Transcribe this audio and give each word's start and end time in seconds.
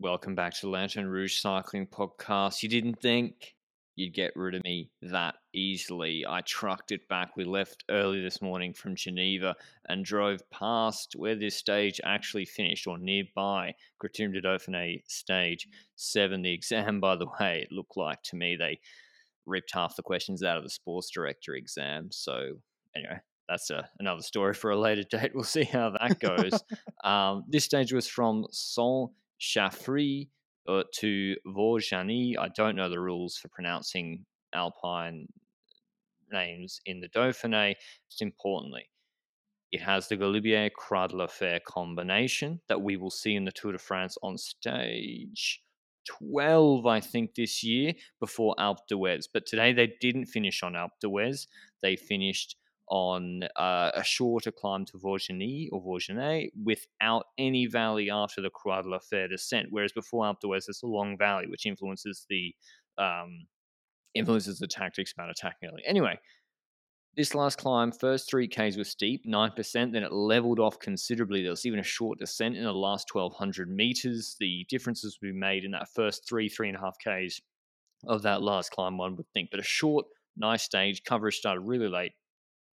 Welcome 0.00 0.36
back 0.36 0.54
to 0.54 0.66
the 0.66 0.70
Lanterne 0.70 1.08
Rouge 1.08 1.40
Cycling 1.40 1.88
Podcast. 1.88 2.62
You 2.62 2.68
didn't 2.68 3.00
think 3.02 3.56
you'd 3.96 4.14
get 4.14 4.30
rid 4.36 4.54
of 4.54 4.62
me 4.62 4.92
that 5.02 5.34
easily. 5.52 6.24
I 6.24 6.40
trucked 6.42 6.92
it 6.92 7.08
back. 7.08 7.36
We 7.36 7.42
left 7.42 7.82
early 7.90 8.22
this 8.22 8.40
morning 8.40 8.74
from 8.74 8.94
Geneva 8.94 9.56
and 9.88 10.04
drove 10.04 10.48
past 10.50 11.14
where 11.16 11.34
this 11.34 11.56
stage 11.56 12.00
actually 12.04 12.44
finished, 12.44 12.86
or 12.86 12.96
nearby 12.96 13.74
Criterium 14.00 14.34
de 14.34 14.40
Dauphiné 14.40 15.02
stage 15.08 15.66
seven. 15.96 16.42
The 16.42 16.52
exam, 16.52 17.00
by 17.00 17.16
the 17.16 17.26
way, 17.40 17.62
it 17.62 17.72
looked 17.72 17.96
like 17.96 18.22
to 18.26 18.36
me 18.36 18.54
they 18.54 18.78
ripped 19.46 19.74
half 19.74 19.96
the 19.96 20.02
questions 20.04 20.44
out 20.44 20.58
of 20.58 20.62
the 20.62 20.70
sports 20.70 21.10
director 21.10 21.56
exam. 21.56 22.10
So, 22.12 22.52
anyway, 22.94 23.18
that's 23.48 23.70
a, 23.70 23.88
another 23.98 24.22
story 24.22 24.54
for 24.54 24.70
a 24.70 24.78
later 24.78 25.02
date. 25.10 25.32
We'll 25.34 25.42
see 25.42 25.64
how 25.64 25.90
that 25.90 26.20
goes. 26.20 26.62
um, 27.02 27.42
this 27.48 27.64
stage 27.64 27.92
was 27.92 28.06
from 28.06 28.46
Saint 28.52 29.10
Chaffrey 29.38 30.30
uh, 30.68 30.82
to 30.96 31.36
Vaujany. 31.46 32.38
I 32.38 32.48
don't 32.48 32.76
know 32.76 32.88
the 32.88 33.00
rules 33.00 33.36
for 33.36 33.48
pronouncing 33.48 34.24
Alpine 34.54 35.28
names 36.30 36.80
in 36.86 37.00
the 37.00 37.08
Dauphiné. 37.08 37.74
Just 38.10 38.22
importantly, 38.22 38.88
it 39.72 39.80
has 39.80 40.08
the 40.08 40.16
Galibier 40.16 40.70
Croix 40.72 41.26
Fer 41.28 41.60
combination 41.66 42.60
that 42.68 42.80
we 42.80 42.96
will 42.96 43.10
see 43.10 43.34
in 43.34 43.44
the 43.44 43.52
Tour 43.52 43.72
de 43.72 43.78
France 43.78 44.16
on 44.22 44.38
stage 44.38 45.62
12, 46.06 46.86
I 46.86 47.00
think, 47.00 47.34
this 47.34 47.62
year 47.62 47.92
before 48.18 48.54
Alpe 48.58 48.86
d'Huez. 48.88 49.26
But 49.32 49.46
today 49.46 49.72
they 49.72 49.92
didn't 50.00 50.26
finish 50.26 50.62
on 50.62 50.72
Alpe 50.72 50.98
d'Huez. 51.02 51.46
They 51.82 51.96
finished 51.96 52.56
on 52.90 53.44
uh, 53.56 53.90
a 53.94 54.02
shorter 54.04 54.50
climb 54.50 54.84
to 54.86 54.98
Vaujany 54.98 55.68
or 55.72 55.82
Vaujany 55.82 56.50
without 56.64 57.26
any 57.38 57.66
valley 57.66 58.10
after 58.10 58.40
the 58.40 58.50
Croix 58.50 58.82
de 58.82 58.88
la 58.88 58.98
Fer 58.98 59.28
descent. 59.28 59.68
Whereas 59.70 59.92
before 59.92 60.24
Alpe 60.24 60.40
d'Huez, 60.40 60.66
there's 60.66 60.82
a 60.82 60.86
long 60.86 61.16
valley, 61.18 61.46
which 61.46 61.66
influences 61.66 62.26
the 62.28 62.54
um, 62.98 63.46
influences 64.14 64.58
the 64.58 64.66
tactics 64.66 65.12
about 65.12 65.30
attacking 65.30 65.68
early. 65.68 65.82
Anyway, 65.86 66.18
this 67.16 67.34
last 67.34 67.58
climb, 67.58 67.92
first 67.92 68.28
three 68.30 68.48
Ks 68.48 68.76
were 68.76 68.84
steep, 68.84 69.24
9%, 69.26 69.92
then 69.92 70.02
it 70.02 70.12
leveled 70.12 70.60
off 70.60 70.78
considerably. 70.78 71.42
There 71.42 71.50
was 71.50 71.66
even 71.66 71.80
a 71.80 71.84
short 71.84 72.18
descent 72.18 72.56
in 72.56 72.64
the 72.64 72.72
last 72.72 73.12
1200 73.12 73.68
meters. 73.68 74.36
The 74.38 74.66
differences 74.68 75.18
we 75.20 75.32
made 75.32 75.64
in 75.64 75.72
that 75.72 75.88
first 75.94 76.28
three, 76.28 76.48
three 76.48 76.68
and 76.68 76.76
a 76.76 76.80
half 76.80 76.96
Ks 76.98 77.40
of 78.06 78.22
that 78.22 78.42
last 78.42 78.70
climb, 78.70 78.98
one 78.98 79.16
would 79.16 79.28
think. 79.34 79.50
But 79.50 79.60
a 79.60 79.64
short, 79.64 80.06
nice 80.36 80.62
stage. 80.62 81.02
Coverage 81.04 81.36
started 81.36 81.62
really 81.62 81.88
late 81.88 82.12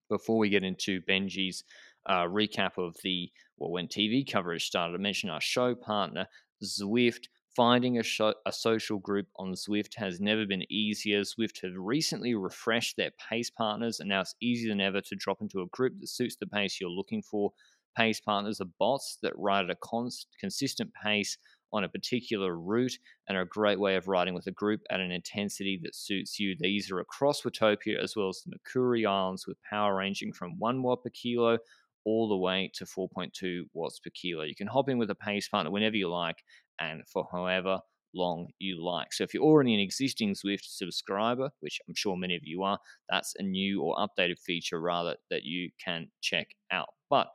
before 0.10 0.38
we 0.38 0.50
get 0.50 0.64
into 0.64 1.02
Benji's 1.02 1.64
uh, 2.06 2.24
recap 2.24 2.78
of 2.78 2.96
the 3.04 3.32
well 3.58 3.72
when 3.72 3.88
TV 3.88 4.30
coverage 4.30 4.66
started, 4.66 4.96
I 4.96 4.98
mentioned 4.98 5.32
our 5.32 5.42
show 5.42 5.76
partner 5.76 6.28
Zwift. 6.64 7.28
Finding 7.56 8.00
a, 8.00 8.04
show, 8.04 8.34
a 8.48 8.52
social 8.52 8.98
group 8.98 9.28
on 9.36 9.54
Zwift 9.54 9.94
has 9.98 10.20
never 10.20 10.44
been 10.44 10.64
easier. 10.72 11.22
Zwift 11.22 11.62
have 11.62 11.74
recently 11.78 12.34
refreshed 12.34 12.98
their 12.98 13.12
pace 13.30 13.52
partners, 13.52 14.00
and 14.00 14.10
now 14.10 14.22
it's 14.22 14.34
easier 14.42 14.70
than 14.70 14.82
ever 14.82 15.02
to 15.02 15.16
drop 15.16 15.40
into 15.40 15.62
a 15.62 15.68
group 15.68 15.94
that 16.00 16.08
suits 16.08 16.36
the 16.36 16.48
pace 16.48 16.82
you're 16.82 16.90
looking 16.90 17.22
for. 17.22 17.52
Pace 17.96 18.20
partners 18.20 18.60
are 18.60 18.72
bots 18.80 19.20
that 19.22 19.38
ride 19.38 19.66
at 19.66 19.70
a 19.70 19.76
cons- 19.76 20.26
consistent 20.40 20.92
pace 21.04 21.38
on 21.74 21.84
a 21.84 21.90
particular 21.90 22.56
route 22.56 22.98
and 23.28 23.38
are 23.38 23.42
a 23.42 23.48
great 23.48 23.80
way 23.80 23.96
of 23.96 24.08
riding 24.08 24.34
with 24.34 24.48
a 24.48 24.52
group 24.52 24.82
at 24.92 25.00
an 25.00 25.12
intensity 25.12 25.80
that 25.84 25.96
suits 25.96 26.40
you. 26.40 26.56
These 26.60 26.92
are 26.92 27.00
across 27.00 27.42
Watopia 27.42 28.02
as 28.02 28.16
well 28.16 28.30
as 28.30 28.44
the 28.46 28.56
Makuri 28.56 29.08
Islands 29.08 29.48
with 29.48 29.62
power 29.64 29.96
ranging 29.96 30.32
from 30.32 30.60
1 30.60 30.84
watt 30.84 31.04
per 31.04 31.10
kilo 31.10 31.58
all 32.06 32.30
the 32.30 32.38
way 32.38 32.70
to 32.76 32.86
4.2 32.86 33.64
watts 33.74 34.00
per 34.00 34.12
kilo. 34.14 34.44
You 34.44 34.56
can 34.56 34.68
hop 34.68 34.90
in 34.90 34.98
with 34.98 35.10
a 35.10 35.16
pace 35.16 35.48
partner 35.48 35.72
whenever 35.72 35.96
you 35.96 36.10
like 36.10 36.44
and 36.80 37.02
for 37.12 37.28
however 37.32 37.80
long 38.14 38.48
you 38.60 38.84
like. 38.86 39.12
So 39.12 39.24
if 39.24 39.34
you're 39.34 39.44
already 39.44 39.74
an 39.74 39.80
existing 39.80 40.36
Zwift 40.36 40.66
subscriber, 40.66 41.50
which 41.62 41.80
I'm 41.88 41.96
sure 41.96 42.16
many 42.16 42.36
of 42.36 42.44
you 42.44 42.62
are, 42.64 42.78
that's 43.10 43.34
a 43.40 43.44
new 43.44 43.82
or 43.82 43.96
updated 43.96 44.40
feature 44.40 44.80
rather 44.80 45.16
that 45.32 45.44
you 45.44 45.72
can 45.84 46.10
check 46.22 46.50
out. 46.72 46.90
But 47.10 47.28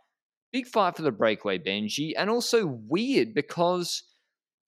big 0.53 0.67
fight 0.67 0.97
for 0.97 1.03
the 1.03 1.11
breakaway 1.11 1.59
Benji 1.59 2.13
and 2.17 2.31
also 2.31 2.67
weird 2.67 3.35
because 3.35 4.05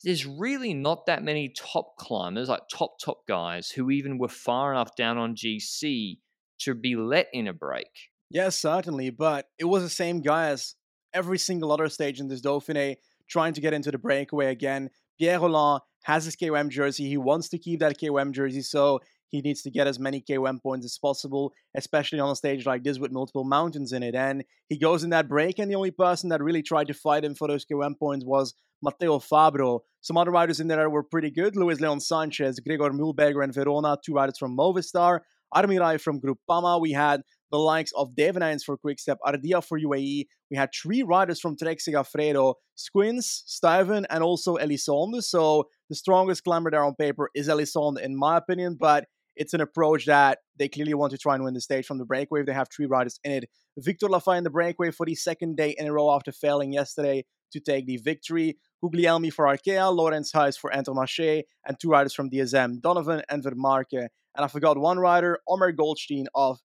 there's 0.03 0.27
really 0.27 0.75
not 0.75 1.07
that 1.07 1.23
many 1.23 1.51
top 1.51 1.97
climbers, 1.97 2.49
like 2.49 2.63
top, 2.73 2.99
top 2.99 3.27
guys, 3.29 3.71
who 3.71 3.91
even 3.91 4.19
were 4.19 4.29
far 4.29 4.73
enough 4.73 4.97
down 4.97 5.19
on 5.19 5.35
GC 5.35 6.19
to 6.61 6.75
be 6.75 6.97
let 6.97 7.29
in 7.33 7.47
a 7.47 7.53
break. 7.53 8.11
Yes, 8.31 8.57
certainly, 8.57 9.11
but 9.11 9.47
it 9.59 9.65
was 9.65 9.83
the 9.83 9.91
same 9.91 10.21
guy 10.21 10.49
as 10.49 10.77
every 11.13 11.39
single 11.39 11.73
other 11.73 11.89
stage 11.89 12.21
in 12.21 12.29
this 12.29 12.41
Dauphiné 12.41 12.97
trying 13.29 13.53
to 13.55 13.61
get 13.61 13.75
into 13.75 13.91
the 13.91 13.99
breakaway 13.99 14.47
again. 14.47 14.91
Pierre 15.19 15.41
Rolland 15.41 15.83
has 16.05 16.25
his 16.25 16.37
KOM 16.37 16.71
jersey. 16.71 17.09
He 17.09 17.17
wants 17.17 17.49
to 17.51 17.59
keep 17.59 17.81
that 17.81 17.99
KOM 18.01 18.33
jersey, 18.33 18.63
so 18.63 19.01
he 19.31 19.41
needs 19.41 19.63
to 19.63 19.71
get 19.71 19.87
as 19.87 19.99
many 19.99 20.21
KOM 20.21 20.61
points 20.61 20.85
as 20.85 20.99
possible, 20.99 21.53
especially 21.77 22.21
on 22.21 22.31
a 22.31 22.37
stage 22.37 22.67
like 22.67 22.85
this 22.85 22.99
with 22.99 23.13
multiple 23.13 23.45
mountains 23.45 23.93
in 23.93 24.03
it. 24.03 24.15
And 24.15 24.45
he 24.69 24.79
goes 24.79 25.05
in 25.05 25.11
that 25.11 25.29
break, 25.29 25.59
and 25.59 25.71
the 25.71 25.77
only 25.77 25.91
person 25.91 26.29
that 26.31 26.43
really 26.43 26.63
tried 26.63 26.89
to 26.89 26.95
fight 26.95 27.25
him 27.25 27.35
for 27.35 27.49
those 27.49 27.65
KOM 27.65 27.95
points 27.99 28.25
was 28.25 28.55
Matteo 28.83 29.19
Fabbro. 29.19 29.81
Some 30.01 30.17
other 30.17 30.31
riders 30.31 30.61
in 30.61 30.69
there 30.69 30.91
were 30.91 31.03
pretty 31.03 31.31
good. 31.31 31.57
Luis 31.57 31.81
Leon 31.81 32.01
Sanchez, 32.01 32.61
Gregor 32.61 32.91
Mühlberger, 32.91 33.45
and 33.45 33.55
Verona, 33.55 33.97
two 34.05 34.15
riders 34.15 34.39
from 34.39 34.57
Movistar. 34.57 35.21
Armirail 35.55 36.01
from 36.01 36.21
Groupama. 36.21 36.81
We 36.81 36.93
had 36.93 37.23
the 37.51 37.59
likes 37.59 37.93
of 37.97 38.15
Devenyns 38.15 38.63
for 38.65 38.77
Quickstep, 38.77 39.17
Ardila 39.27 39.65
for 39.65 39.79
UAE. 39.79 40.27
We 40.51 40.57
had 40.57 40.71
three 40.73 41.03
riders 41.03 41.41
from 41.41 41.57
Trek 41.57 41.79
Segafredo, 41.79 42.55
Skujins, 42.77 43.43
Stuyven, 43.49 44.07
and 44.09 44.23
also 44.23 44.57
Elissonde. 44.57 45.23
So 45.23 45.69
the 45.89 45.97
strongest 45.97 46.45
climber 46.45 46.71
there 46.71 46.85
on 46.85 46.95
paper 46.95 47.31
is 47.35 47.49
Elissonde, 47.49 48.01
in 48.01 48.17
my 48.17 48.37
opinion, 48.37 48.77
but 48.79 49.07
it's 49.41 49.55
an 49.55 49.63
approach 49.63 50.05
that 50.05 50.41
they 50.59 50.69
clearly 50.69 50.93
want 50.93 51.13
to 51.13 51.19
try 51.19 51.35
and 51.35 51.43
win 51.43 51.55
the 51.55 51.63
stage 51.63 51.87
from 51.87 51.97
the 51.97 52.05
breakaway. 52.05 52.43
They 52.43 52.53
have 52.53 52.69
three 52.69 52.85
riders 52.85 53.19
in 53.25 53.33
it. 53.33 53.45
Victor 53.79 54.07
Lafay 54.07 54.37
in 54.37 54.45
the 54.45 54.51
breakaway 54.51 54.91
for 54.91 55.07
the 55.07 55.15
second 55.15 55.57
day 55.57 55.75
in 55.79 55.87
a 55.87 55.93
row 55.95 56.15
after 56.15 56.31
failing 56.31 56.75
yesterday 56.75 57.25
to 57.55 57.59
take 57.59 57.87
the 57.87 57.97
victory. 57.97 58.59
Guglielmi 58.85 59.33
for 59.33 59.47
Arkea, 59.47 59.91
Laurens 59.97 60.31
Huys 60.33 60.59
for 60.59 60.71
Intermarché, 60.71 61.45
and 61.67 61.81
two 61.81 61.89
riders 61.89 62.13
from 62.13 62.29
DSM, 62.29 62.83
Donovan 62.83 63.23
and 63.31 63.43
Vermaerke. 63.43 64.09
And 64.37 64.45
I 64.45 64.47
forgot 64.47 64.77
one 64.77 64.99
rider, 64.99 65.39
Omer 65.49 65.73
Goldstein 65.73 66.27
of 66.35 66.59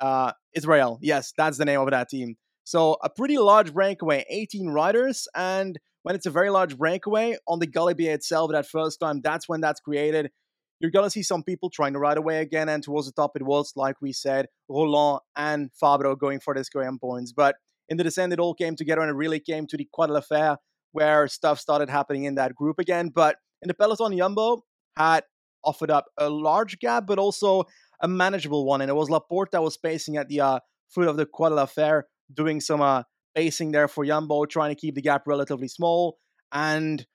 uh, 0.00 0.32
Israel. 0.54 0.98
Yes, 1.02 1.34
that's 1.36 1.58
the 1.58 1.66
name 1.66 1.80
of 1.80 1.90
that 1.90 2.08
team. 2.08 2.36
So 2.64 2.96
a 3.04 3.10
pretty 3.10 3.36
large 3.36 3.74
breakaway, 3.74 4.24
18 4.30 4.70
riders, 4.70 5.28
and 5.34 5.78
when 6.02 6.14
it's 6.14 6.26
a 6.26 6.30
very 6.30 6.48
large 6.48 6.78
breakaway 6.78 7.36
on 7.46 7.58
the 7.58 7.66
Galibier 7.66 8.14
itself, 8.14 8.52
that 8.52 8.66
first 8.66 9.00
time, 9.00 9.20
that's 9.22 9.50
when 9.50 9.60
that's 9.60 9.80
created. 9.80 10.30
You're 10.82 10.90
gonna 10.90 11.10
see 11.10 11.22
some 11.22 11.44
people 11.44 11.70
trying 11.70 11.92
to 11.92 12.00
ride 12.00 12.18
away 12.18 12.40
again, 12.40 12.68
and 12.68 12.82
towards 12.82 13.06
the 13.06 13.12
top 13.12 13.36
it 13.36 13.44
was, 13.44 13.72
like 13.76 14.02
we 14.02 14.12
said, 14.12 14.46
Rolland 14.68 15.20
and 15.36 15.70
Fabbro 15.80 16.18
going 16.18 16.40
for 16.40 16.54
the 16.54 16.64
KOM 16.64 16.98
points. 16.98 17.32
But 17.32 17.54
in 17.88 17.98
the 17.98 18.04
descent, 18.04 18.32
it 18.32 18.40
all 18.40 18.52
came 18.52 18.74
together, 18.74 19.00
and 19.00 19.08
it 19.08 19.14
really 19.14 19.38
came 19.38 19.68
to 19.68 19.76
the 19.76 19.88
Croix 19.94 20.08
de 20.08 20.14
la 20.14 20.20
Fer, 20.20 20.56
where 20.90 21.28
stuff 21.28 21.60
started 21.60 21.88
happening 21.88 22.24
in 22.24 22.34
that 22.34 22.56
group 22.56 22.80
again. 22.80 23.10
But 23.14 23.36
in 23.62 23.68
the 23.68 23.74
peloton, 23.74 24.16
Jumbo 24.16 24.64
had 24.96 25.22
offered 25.64 25.92
up 25.92 26.06
a 26.18 26.28
large 26.28 26.80
gap, 26.80 27.06
but 27.06 27.20
also 27.20 27.62
a 28.00 28.08
manageable 28.08 28.66
one. 28.66 28.80
And 28.80 28.90
it 28.90 28.94
was 28.94 29.08
Laporte 29.08 29.52
that 29.52 29.62
was 29.62 29.76
pacing 29.76 30.16
at 30.16 30.26
the 30.26 30.40
uh, 30.40 30.58
foot 30.88 31.06
of 31.06 31.16
the 31.16 31.26
Croix 31.26 31.50
de 31.50 31.54
la 31.54 31.66
Fer, 31.66 32.04
doing 32.34 32.60
some 32.60 32.80
uh, 32.80 33.04
pacing 33.36 33.70
there 33.70 33.86
for 33.86 34.04
Jumbo, 34.04 34.46
trying 34.46 34.74
to 34.74 34.80
keep 34.80 34.96
the 34.96 35.02
gap 35.02 35.28
relatively 35.28 35.68
small. 35.68 36.18
And 36.50 37.06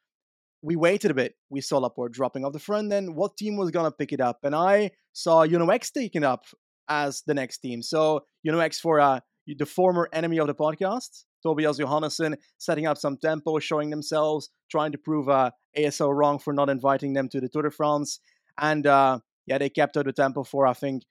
we 0.62 0.76
waited 0.76 1.12
a 1.12 1.14
bit. 1.14 1.36
We 1.50 1.62
saw 1.62 1.78
Laporte 1.78 2.14
dropping 2.14 2.46
off 2.46 2.54
the 2.54 2.60
front. 2.60 2.90
Then 2.90 3.16
what 3.16 3.38
team 3.38 3.58
was 3.58 3.72
to 3.72 3.92
pick 3.92 4.12
it 4.12 4.22
up? 4.22 4.40
And 4.44 4.56
I 4.56 4.92
saw 5.14 5.46
UnoX 5.46 5.92
taking 5.92 6.24
up 6.24 6.46
as 6.90 7.24
the 7.26 7.34
next 7.34 7.60
team. 7.60 7.82
So 7.82 8.22
UnoX 8.48 8.78
for 8.78 9.00
uh, 9.00 9.20
the 9.46 9.66
former 9.66 10.10
enemy 10.14 10.40
of 10.40 10.48
the 10.48 10.56
podcast, 10.56 11.26
Tobias 11.44 11.80
Johannessen, 11.80 12.36
setting 12.58 12.88
up 12.88 12.98
some 12.98 13.18
tempo, 13.18 13.60
showing 13.60 13.90
themselves, 13.90 14.50
trying 14.70 14.92
to 14.92 14.98
prove 14.98 15.30
uh, 15.30 15.52
ASO 15.78 16.14
wrong 16.14 16.40
for 16.40 16.54
not 16.54 16.70
inviting 16.70 17.14
them 17.14 17.30
to 17.30 17.40
the 17.40 17.50
Tour 17.50 17.64
de 17.64 17.72
France. 17.72 18.20
And 18.60 18.88
uh, 18.88 19.20
yeah, 19.46 19.58
they 19.58 19.70
kept 19.70 19.96
out 19.98 20.06
the 20.06 20.14
tempo 20.14 20.44
for, 20.44 20.66
I 20.68 20.74
think, 20.74 21.04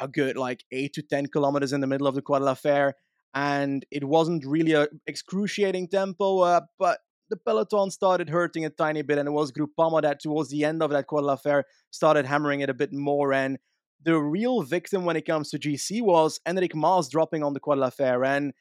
a 0.00 0.08
good 0.08 0.36
like 0.36 0.64
8 0.72 0.92
to 0.94 1.02
10 1.02 1.26
kilometers 1.26 1.72
in 1.72 1.80
the 1.80 1.86
middle 1.86 2.06
of 2.06 2.14
the 2.14 2.22
de 2.22 2.38
la 2.38 2.54
Fer. 2.54 2.94
And 3.34 3.84
it 3.90 4.04
wasn't 4.04 4.46
really 4.46 4.72
a 4.72 4.88
excruciating 5.06 5.88
tempo, 5.88 6.40
uh, 6.40 6.62
but 6.78 7.00
the 7.28 7.36
peloton 7.36 7.90
started 7.90 8.28
hurting 8.30 8.64
a 8.64 8.70
tiny 8.70 9.02
bit, 9.02 9.18
and 9.18 9.28
it 9.28 9.32
was 9.32 9.52
Groupama 9.52 10.02
that 10.02 10.20
towards 10.20 10.50
the 10.50 10.64
end 10.64 10.82
of 10.82 10.90
that 10.90 11.06
Croix 11.06 11.20
de 11.20 11.26
la 11.26 11.36
Fer 11.36 11.64
started 11.90 12.26
hammering 12.26 12.60
it 12.60 12.70
a 12.70 12.74
bit 12.74 12.92
more. 12.92 13.32
And 13.32 13.58
the 14.02 14.16
real 14.18 14.62
victim 14.62 15.04
when 15.04 15.16
it 15.16 15.26
comes 15.26 15.50
to 15.50 15.58
GC 15.58 16.02
was 16.02 16.40
Enric 16.46 16.74
Mas 16.74 17.08
dropping 17.08 17.42
on 17.42 17.52
the 17.52 17.60
Croix 17.60 17.74
de 17.74 17.80
la 17.80 17.90
Fer. 17.90 18.24
And 18.24 18.52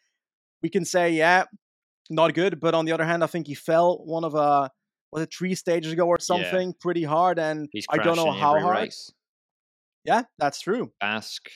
we 0.62 0.70
can 0.70 0.86
say, 0.86 1.12
yeah, 1.12 1.46
not 2.10 2.34
good. 2.34 2.60
But 2.60 2.74
on 2.74 2.86
the 2.86 2.92
other 2.92 3.06
hand, 3.06 3.24
I 3.24 3.28
think 3.28 3.48
he 3.48 3.56
fell 3.56 3.98
one 4.06 4.24
of 4.24 4.36
uh 4.36 4.70
was 5.12 5.24
it 5.24 5.34
three 5.34 5.56
stages 5.56 5.94
ago 5.94 6.08
or 6.08 6.20
something, 6.20 6.70
yeah. 6.70 6.74
pretty 6.82 7.04
hard. 7.04 7.40
And 7.40 7.70
I 7.90 7.98
don't 7.98 8.18
know 8.18 8.32
how 8.32 8.60
hard. 8.60 8.78
Race. 8.78 9.12
Yeah, 10.04 10.24
that's 10.38 10.62
true. 10.62 10.92
Basque. 11.00 11.50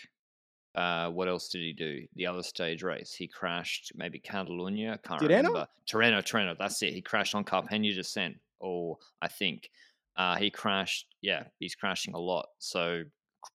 Uh, 0.76 1.10
what 1.10 1.28
else 1.28 1.50
did 1.50 1.60
he 1.62 1.74
do? 1.74 2.06
The 2.16 2.28
other 2.28 2.44
stage 2.44 2.84
race, 2.84 3.14
he 3.14 3.28
crashed. 3.28 3.92
Maybe 3.96 4.20
Catalunya. 4.20 5.02
Can't 5.04 5.22
Tirreno? 5.22 5.28
remember. 5.38 5.68
Tirreno, 5.92 6.20
Tirreno. 6.22 6.56
That's 6.58 6.82
it. 6.84 6.94
He 6.94 7.02
crashed 7.02 7.36
on 7.36 7.44
Carpegna 7.44 7.94
descent. 7.94 8.36
or 8.60 8.98
I 9.22 9.28
think 9.28 9.70
uh, 10.16 10.36
he 10.36 10.50
crashed. 10.52 11.08
Yeah, 11.22 11.46
he's 11.60 11.76
crashing 11.76 12.14
a 12.14 12.20
lot. 12.20 12.48
So 12.60 13.04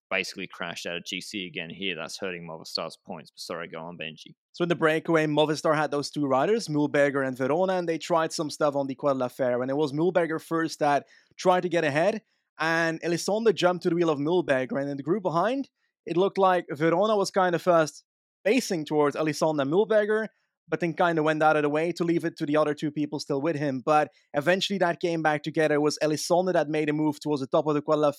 basically 0.09 0.47
crashed 0.47 0.85
out 0.87 0.97
of 0.97 1.03
GC 1.03 1.47
again 1.47 1.69
here. 1.69 1.95
That's 1.95 2.17
hurting 2.17 2.47
Movistar's 2.47 2.97
points. 2.97 3.31
But 3.31 3.39
sorry, 3.39 3.67
go 3.67 3.79
on, 3.79 3.97
Benji. 3.97 4.35
So 4.51 4.63
in 4.63 4.69
the 4.69 4.75
breakaway, 4.75 5.25
Movistar 5.27 5.75
had 5.75 5.91
those 5.91 6.09
two 6.09 6.25
riders, 6.25 6.67
Mühlberger 6.67 7.25
and 7.25 7.37
Verona, 7.37 7.73
and 7.73 7.87
they 7.87 7.97
tried 7.97 8.33
some 8.33 8.49
stuff 8.49 8.75
on 8.75 8.87
the 8.87 8.95
Quad 8.95 9.17
La 9.17 9.27
Fer. 9.27 9.61
And 9.61 9.69
it 9.69 9.77
was 9.77 9.93
Mühlberger 9.93 10.41
first 10.41 10.79
that 10.79 11.05
tried 11.37 11.61
to 11.61 11.69
get 11.69 11.83
ahead, 11.83 12.21
and 12.59 12.99
Elissonde 13.01 13.53
jumped 13.53 13.83
to 13.83 13.89
the 13.89 13.95
wheel 13.95 14.09
of 14.09 14.19
Mühlberger. 14.19 14.79
And 14.81 14.89
in 14.89 14.97
the 14.97 15.03
group 15.03 15.23
behind, 15.23 15.69
it 16.05 16.17
looked 16.17 16.37
like 16.37 16.65
Verona 16.71 17.15
was 17.15 17.31
kind 17.31 17.55
of 17.55 17.61
first 17.61 18.03
facing 18.43 18.85
towards 18.85 19.15
and 19.15 19.27
Mühlberger, 19.27 20.27
but 20.69 20.79
then 20.79 20.93
kind 20.93 21.17
of 21.17 21.25
went 21.25 21.41
out 21.43 21.55
of 21.55 21.63
the 21.63 21.69
way 21.69 21.91
to 21.91 22.03
leave 22.03 22.25
it 22.25 22.37
to 22.37 22.45
the 22.45 22.57
other 22.57 22.73
two 22.73 22.91
people 22.91 23.19
still 23.19 23.41
with 23.41 23.55
him. 23.55 23.81
But 23.85 24.09
eventually 24.33 24.79
that 24.79 24.99
came 24.99 25.21
back 25.21 25.43
together. 25.43 25.75
It 25.75 25.81
was 25.81 25.97
Elissonde 26.01 26.53
that 26.53 26.69
made 26.69 26.89
a 26.89 26.93
move 26.93 27.19
towards 27.19 27.41
the 27.41 27.47
top 27.47 27.67
of 27.67 27.75
the 27.75 27.83
La 27.87 28.11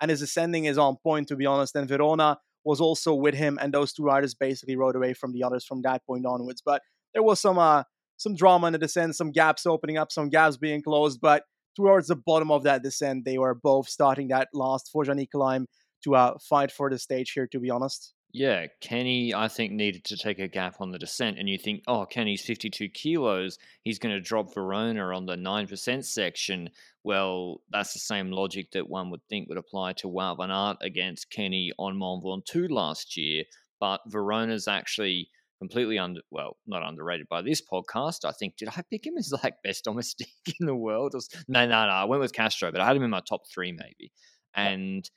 and 0.00 0.10
his 0.10 0.22
ascending 0.22 0.64
is 0.64 0.78
on 0.78 0.96
point, 0.96 1.28
to 1.28 1.36
be 1.36 1.46
honest. 1.46 1.76
And 1.76 1.88
Verona 1.88 2.38
was 2.64 2.80
also 2.80 3.14
with 3.14 3.34
him, 3.34 3.58
and 3.60 3.72
those 3.72 3.92
two 3.92 4.04
riders 4.04 4.34
basically 4.34 4.76
rode 4.76 4.96
away 4.96 5.14
from 5.14 5.32
the 5.32 5.42
others 5.42 5.64
from 5.64 5.82
that 5.82 6.04
point 6.06 6.26
onwards. 6.26 6.62
But 6.64 6.82
there 7.14 7.22
was 7.22 7.40
some 7.40 7.58
uh, 7.58 7.84
some 8.16 8.34
drama 8.34 8.68
in 8.68 8.72
the 8.74 8.78
descent, 8.78 9.16
some 9.16 9.30
gaps 9.30 9.66
opening 9.66 9.98
up, 9.98 10.12
some 10.12 10.28
gaps 10.28 10.56
being 10.56 10.82
closed. 10.82 11.20
But 11.20 11.44
towards 11.76 12.08
the 12.08 12.16
bottom 12.16 12.50
of 12.50 12.64
that 12.64 12.82
descent, 12.82 13.24
they 13.24 13.38
were 13.38 13.54
both 13.54 13.88
starting 13.88 14.28
that 14.28 14.48
last 14.52 14.90
Vaujany 14.94 15.26
climb 15.30 15.66
to 16.04 16.14
uh, 16.14 16.38
fight 16.38 16.70
for 16.70 16.90
the 16.90 16.98
stage 16.98 17.32
here, 17.32 17.46
to 17.48 17.60
be 17.60 17.70
honest. 17.70 18.14
Yeah, 18.32 18.66
Kenny, 18.80 19.34
I 19.34 19.48
think, 19.48 19.72
needed 19.72 20.04
to 20.04 20.16
take 20.16 20.38
a 20.38 20.46
gap 20.46 20.76
on 20.80 20.92
the 20.92 20.98
descent. 20.98 21.38
And 21.38 21.48
you 21.48 21.58
think, 21.58 21.82
oh, 21.88 22.06
Kenny's 22.06 22.42
52 22.42 22.88
kilos. 22.90 23.58
He's 23.82 23.98
going 23.98 24.14
to 24.14 24.20
drop 24.20 24.54
Verona 24.54 25.14
on 25.14 25.26
the 25.26 25.34
9% 25.34 26.04
section. 26.04 26.70
Well, 27.02 27.60
that's 27.70 27.92
the 27.92 27.98
same 27.98 28.30
logic 28.30 28.70
that 28.72 28.88
one 28.88 29.10
would 29.10 29.22
think 29.28 29.48
would 29.48 29.58
apply 29.58 29.94
to 29.94 30.08
Wout 30.08 30.36
van 30.36 30.50
Aert 30.50 30.76
against 30.80 31.30
Kenny 31.30 31.72
on 31.78 31.96
Mont 31.96 32.22
Ventoux 32.22 32.70
last 32.70 33.16
year. 33.16 33.44
But 33.80 34.00
Verona's 34.06 34.68
actually 34.68 35.28
completely 35.58 35.98
under, 35.98 36.20
well, 36.30 36.56
not 36.66 36.86
underrated 36.86 37.28
by 37.28 37.42
this 37.42 37.60
podcast. 37.60 38.24
I 38.24 38.32
think, 38.32 38.56
did 38.56 38.68
I 38.68 38.82
pick 38.90 39.06
him 39.06 39.16
as 39.18 39.32
like 39.42 39.62
best 39.64 39.84
domestic 39.84 40.28
in 40.60 40.66
the 40.66 40.76
world? 40.76 41.14
No, 41.48 41.66
no, 41.66 41.86
no. 41.86 41.92
I 41.92 42.04
went 42.04 42.22
with 42.22 42.32
Castro, 42.32 42.70
but 42.70 42.80
I 42.80 42.86
had 42.86 42.96
him 42.96 43.02
in 43.02 43.10
my 43.10 43.22
top 43.28 43.42
three 43.52 43.72
maybe. 43.72 44.12
And 44.54 45.08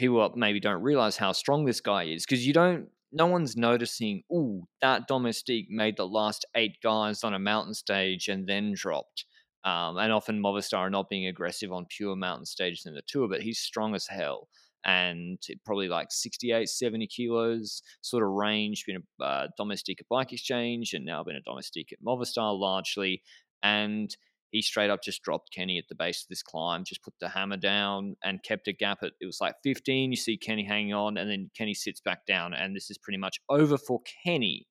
people 0.00 0.32
maybe 0.34 0.58
don't 0.58 0.82
realize 0.82 1.18
how 1.18 1.30
strong 1.30 1.66
this 1.66 1.82
guy 1.82 2.04
is 2.04 2.24
because 2.24 2.46
you 2.46 2.54
don't 2.54 2.88
no 3.12 3.26
one's 3.26 3.54
noticing 3.54 4.22
oh 4.32 4.66
that 4.80 5.06
domestique 5.06 5.66
made 5.68 5.96
the 5.96 6.06
last 6.06 6.46
eight 6.56 6.76
guys 6.82 7.22
on 7.22 7.34
a 7.34 7.38
mountain 7.38 7.74
stage 7.74 8.28
and 8.28 8.48
then 8.48 8.72
dropped. 8.74 9.26
Um, 9.62 9.98
and 9.98 10.10
often 10.10 10.42
Movistar 10.42 10.78
are 10.78 10.90
not 10.90 11.10
being 11.10 11.26
aggressive 11.26 11.70
on 11.70 11.84
pure 11.90 12.16
mountain 12.16 12.46
stages 12.46 12.86
in 12.86 12.94
the 12.94 13.02
tour 13.06 13.28
but 13.28 13.42
he's 13.42 13.58
strong 13.58 13.94
as 13.94 14.06
hell. 14.06 14.48
And 14.86 15.38
probably 15.66 15.88
like 15.88 16.06
68 16.10 16.66
70 16.66 17.06
kilos 17.08 17.82
sort 18.00 18.22
of 18.22 18.30
range 18.30 18.84
been 18.86 19.02
a 19.20 19.24
uh, 19.24 19.48
domestique 19.58 20.00
at 20.00 20.08
bike 20.08 20.32
exchange 20.32 20.94
and 20.94 21.04
now 21.04 21.22
been 21.22 21.36
a 21.36 21.42
domestique 21.42 21.92
at 21.92 22.02
Movistar 22.02 22.58
largely. 22.58 23.22
And 23.62 24.16
he 24.50 24.62
straight 24.62 24.90
up 24.90 25.02
just 25.02 25.22
dropped 25.22 25.54
Kenny 25.54 25.78
at 25.78 25.84
the 25.88 25.94
base 25.94 26.22
of 26.22 26.28
this 26.28 26.42
climb, 26.42 26.84
just 26.84 27.02
put 27.02 27.14
the 27.20 27.28
hammer 27.28 27.56
down 27.56 28.16
and 28.22 28.42
kept 28.42 28.68
a 28.68 28.72
gap 28.72 28.98
at 29.02 29.12
it 29.20 29.26
was 29.26 29.40
like 29.40 29.54
15. 29.62 30.10
You 30.10 30.16
see 30.16 30.36
Kenny 30.36 30.64
hanging 30.64 30.92
on, 30.92 31.16
and 31.16 31.30
then 31.30 31.50
Kenny 31.56 31.74
sits 31.74 32.00
back 32.00 32.26
down, 32.26 32.54
and 32.54 32.74
this 32.74 32.90
is 32.90 32.98
pretty 32.98 33.18
much 33.18 33.38
over 33.48 33.78
for 33.78 34.00
Kenny. 34.24 34.66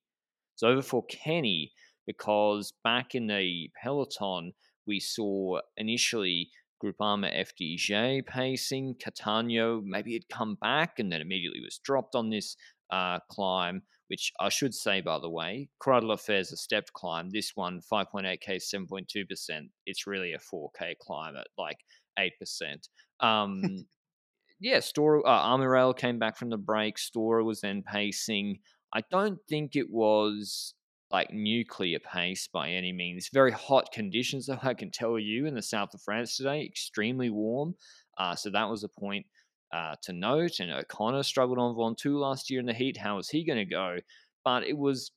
It's 0.54 0.62
over 0.62 0.82
for 0.82 1.04
Kenny 1.06 1.72
because 2.06 2.72
back 2.84 3.14
in 3.14 3.26
the 3.26 3.70
peloton, 3.82 4.52
we 4.86 5.00
saw 5.00 5.60
initially 5.76 6.50
Groupama 6.82 7.30
FDJ 7.46 8.26
pacing, 8.26 8.96
Cattaneo 8.96 9.82
maybe 9.84 10.14
had 10.14 10.28
come 10.28 10.56
back 10.60 10.98
and 10.98 11.12
then 11.12 11.20
immediately 11.20 11.60
was 11.60 11.78
dropped 11.78 12.14
on 12.14 12.30
this 12.30 12.56
uh, 12.90 13.20
climb 13.30 13.82
which 14.10 14.32
I 14.40 14.48
should 14.48 14.74
say, 14.74 15.00
by 15.00 15.20
the 15.20 15.30
way, 15.30 15.68
Croix 15.78 16.00
de 16.00 16.06
la 16.06 16.16
Fer 16.16 16.38
a 16.40 16.44
stepped 16.44 16.92
climb. 16.92 17.30
This 17.30 17.52
one, 17.54 17.80
5.8K, 17.80 18.56
7.2%. 18.56 19.68
It's 19.86 20.04
really 20.04 20.32
a 20.32 20.38
4K 20.38 20.98
climb 21.00 21.36
at 21.36 21.46
like 21.56 21.78
8%. 22.18 22.88
Um, 23.20 23.86
yeah, 24.60 24.80
Storer, 24.80 25.24
uh, 25.24 25.46
Armirail 25.46 25.96
came 25.96 26.18
back 26.18 26.36
from 26.36 26.50
the 26.50 26.56
break. 26.56 26.98
Storer 26.98 27.44
was 27.44 27.60
then 27.60 27.84
pacing. 27.84 28.58
I 28.92 29.02
don't 29.12 29.38
think 29.48 29.76
it 29.76 29.88
was 29.88 30.74
like 31.12 31.32
nuclear 31.32 32.00
pace 32.00 32.48
by 32.52 32.70
any 32.70 32.92
means. 32.92 33.30
Very 33.32 33.52
hot 33.52 33.92
conditions, 33.92 34.46
though, 34.48 34.58
I 34.60 34.74
can 34.74 34.90
tell 34.90 35.20
you, 35.20 35.46
in 35.46 35.54
the 35.54 35.62
south 35.62 35.94
of 35.94 36.02
France 36.02 36.36
today. 36.36 36.64
Extremely 36.64 37.30
warm. 37.30 37.76
Uh, 38.18 38.34
so 38.34 38.50
that 38.50 38.68
was 38.68 38.82
a 38.82 38.88
point 38.88 39.26
uh, 39.72 39.96
to 40.02 40.12
note. 40.12 40.60
And 40.60 40.70
O'Connor 40.70 41.22
struggled 41.22 41.58
on 41.58 41.74
Ventoux 41.74 42.18
last 42.18 42.50
year 42.50 42.60
in 42.60 42.66
the 42.66 42.74
heat. 42.74 42.96
How 42.96 43.18
is 43.18 43.28
he 43.28 43.44
going 43.44 43.58
to 43.58 43.64
go? 43.64 43.96
But 44.44 44.64
it 44.64 44.76
was 44.76 45.12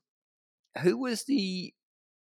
who 0.82 0.98
was 0.98 1.24
the 1.26 1.74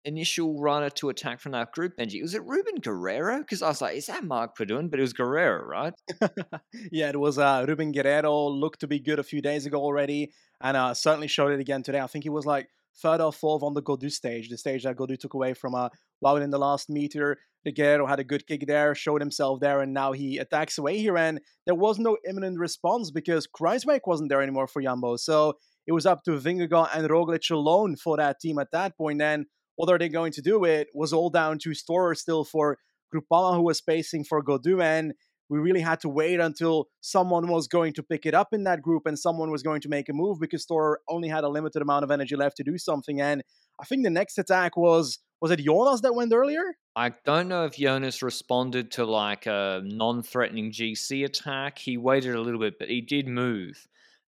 initial 0.04 0.60
runner 0.60 0.88
to 0.88 1.08
attack 1.08 1.40
from 1.40 1.52
that 1.52 1.72
group, 1.72 1.96
Benji? 1.98 2.22
Was 2.22 2.34
it 2.34 2.44
Ruben 2.44 2.80
Guerreiro? 2.80 3.40
Because 3.40 3.60
I 3.60 3.68
was 3.68 3.82
like, 3.82 3.96
is 3.96 4.06
that 4.06 4.24
Mark 4.24 4.56
Padun? 4.56 4.88
But 4.90 5.00
it 5.00 5.02
was 5.02 5.12
Guerreiro, 5.12 5.66
right? 5.66 5.92
yeah, 6.92 7.08
it 7.08 7.18
was 7.18 7.38
uh, 7.38 7.64
Ruben 7.66 7.92
Guerreiro. 7.92 8.58
Looked 8.58 8.80
to 8.80 8.86
be 8.86 9.00
good 9.00 9.18
a 9.18 9.24
few 9.24 9.42
days 9.42 9.66
ago 9.66 9.80
already, 9.80 10.32
and 10.60 10.76
uh, 10.76 10.94
certainly 10.94 11.28
showed 11.28 11.52
it 11.52 11.60
again 11.60 11.82
today. 11.82 12.00
I 12.00 12.06
think 12.06 12.24
he 12.24 12.30
was 12.30 12.46
like 12.46 12.68
third 13.02 13.20
or 13.20 13.32
fourth 13.32 13.62
on 13.62 13.74
the 13.74 13.82
Gaudu 13.82 14.10
stage, 14.10 14.48
the 14.48 14.56
stage 14.56 14.84
that 14.84 14.96
Gaudu 14.96 15.18
took 15.18 15.34
away 15.34 15.54
from 15.54 15.74
uh, 15.74 15.88
Wout 16.24 16.42
in 16.42 16.50
the 16.50 16.58
last 16.58 16.88
meter. 16.88 17.38
Guerreiro 17.66 18.08
had 18.08 18.20
a 18.20 18.24
good 18.24 18.46
kick 18.46 18.64
there, 18.66 18.94
showed 18.94 19.20
himself 19.20 19.60
there, 19.60 19.80
and 19.80 19.92
now 19.92 20.12
he 20.12 20.38
attacks 20.38 20.78
away 20.78 20.98
here. 20.98 21.16
And 21.16 21.40
there 21.64 21.74
was 21.74 21.98
no 21.98 22.16
imminent 22.28 22.58
response 22.58 23.10
because 23.10 23.46
Kruijswijk 23.48 24.00
wasn't 24.06 24.28
there 24.28 24.42
anymore 24.42 24.68
for 24.68 24.80
Jumbo. 24.80 25.16
So 25.16 25.54
it 25.86 25.92
was 25.92 26.06
up 26.06 26.22
to 26.24 26.32
Vingegaard 26.32 26.90
and 26.94 27.08
Roglic 27.08 27.50
alone 27.50 27.96
for 27.96 28.16
that 28.16 28.40
team 28.40 28.58
at 28.58 28.70
that 28.72 28.96
point. 28.96 29.20
And 29.20 29.46
what 29.76 29.90
are 29.90 29.98
they 29.98 30.08
going 30.08 30.32
to 30.32 30.42
do? 30.42 30.64
It 30.64 30.88
was 30.94 31.12
all 31.12 31.30
down 31.30 31.58
to 31.60 31.74
Storer 31.74 32.14
still 32.14 32.44
for 32.44 32.78
Groupama, 33.14 33.56
who 33.56 33.62
was 33.62 33.80
pacing 33.80 34.24
for 34.24 34.42
Gaudu. 34.42 34.82
And 34.82 35.14
we 35.48 35.58
really 35.58 35.80
had 35.80 36.00
to 36.00 36.08
wait 36.08 36.40
until 36.40 36.86
someone 37.00 37.48
was 37.48 37.68
going 37.68 37.92
to 37.94 38.02
pick 38.02 38.26
it 38.26 38.34
up 38.34 38.48
in 38.52 38.64
that 38.64 38.82
group 38.82 39.06
and 39.06 39.18
someone 39.18 39.50
was 39.50 39.62
going 39.62 39.80
to 39.82 39.88
make 39.88 40.08
a 40.08 40.12
move 40.12 40.40
because 40.40 40.62
Storer 40.62 41.00
only 41.08 41.28
had 41.28 41.44
a 41.44 41.48
limited 41.48 41.82
amount 41.82 42.04
of 42.04 42.10
energy 42.10 42.34
left 42.34 42.56
to 42.56 42.64
do 42.64 42.78
something. 42.78 43.20
And 43.20 43.44
I 43.80 43.84
think 43.84 44.04
the 44.04 44.10
next 44.10 44.38
attack 44.38 44.76
was 44.76 45.18
was 45.40 45.50
it 45.50 45.60
Jonas 45.60 46.00
that 46.00 46.14
went 46.14 46.32
earlier? 46.32 46.62
I 46.94 47.12
don't 47.26 47.48
know 47.48 47.66
if 47.66 47.76
Jonas 47.76 48.22
responded 48.22 48.90
to 48.92 49.04
like 49.04 49.44
a 49.46 49.82
non-threatening 49.84 50.72
GC 50.72 51.26
attack. 51.26 51.78
He 51.78 51.98
waited 51.98 52.34
a 52.34 52.40
little 52.40 52.60
bit, 52.60 52.78
but 52.78 52.88
he 52.88 53.02
did 53.02 53.28
move. 53.28 53.86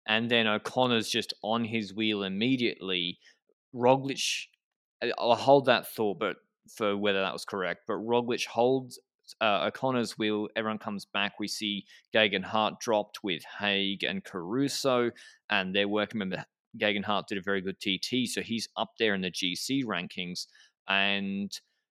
And 0.08 0.28
then 0.28 0.48
O'Connor's 0.48 1.08
just 1.08 1.32
on 1.42 1.64
his 1.64 1.94
wheel 1.94 2.24
immediately. 2.24 3.18
Roglic, 3.74 4.46
I'll 5.16 5.36
hold 5.36 5.66
that 5.66 5.86
thought, 5.88 6.18
but 6.18 6.36
for 6.68 6.96
whether 6.96 7.20
that 7.20 7.32
was 7.32 7.44
correct. 7.44 7.82
But 7.86 7.94
Roglic 7.94 8.46
holds 8.46 8.98
uh, 9.40 9.66
O'Connor's 9.66 10.18
wheel. 10.18 10.48
Everyone 10.56 10.78
comes 10.78 11.04
back. 11.04 11.38
We 11.38 11.48
see 11.48 11.84
Geoghegan 12.14 12.44
Hart 12.44 12.80
dropped 12.80 13.22
with 13.22 13.42
Haig 13.60 14.02
and 14.02 14.24
Caruso, 14.24 15.10
and 15.50 15.74
they're 15.74 15.88
working. 15.88 16.32
Geoghegan 16.78 17.04
Hart 17.04 17.26
did 17.28 17.38
a 17.38 17.42
very 17.42 17.60
good 17.60 17.78
TT, 17.80 18.28
so 18.28 18.40
he's 18.40 18.68
up 18.76 18.90
there 18.98 19.14
in 19.14 19.20
the 19.20 19.30
GC 19.30 19.84
rankings. 19.84 20.46
And 20.88 21.50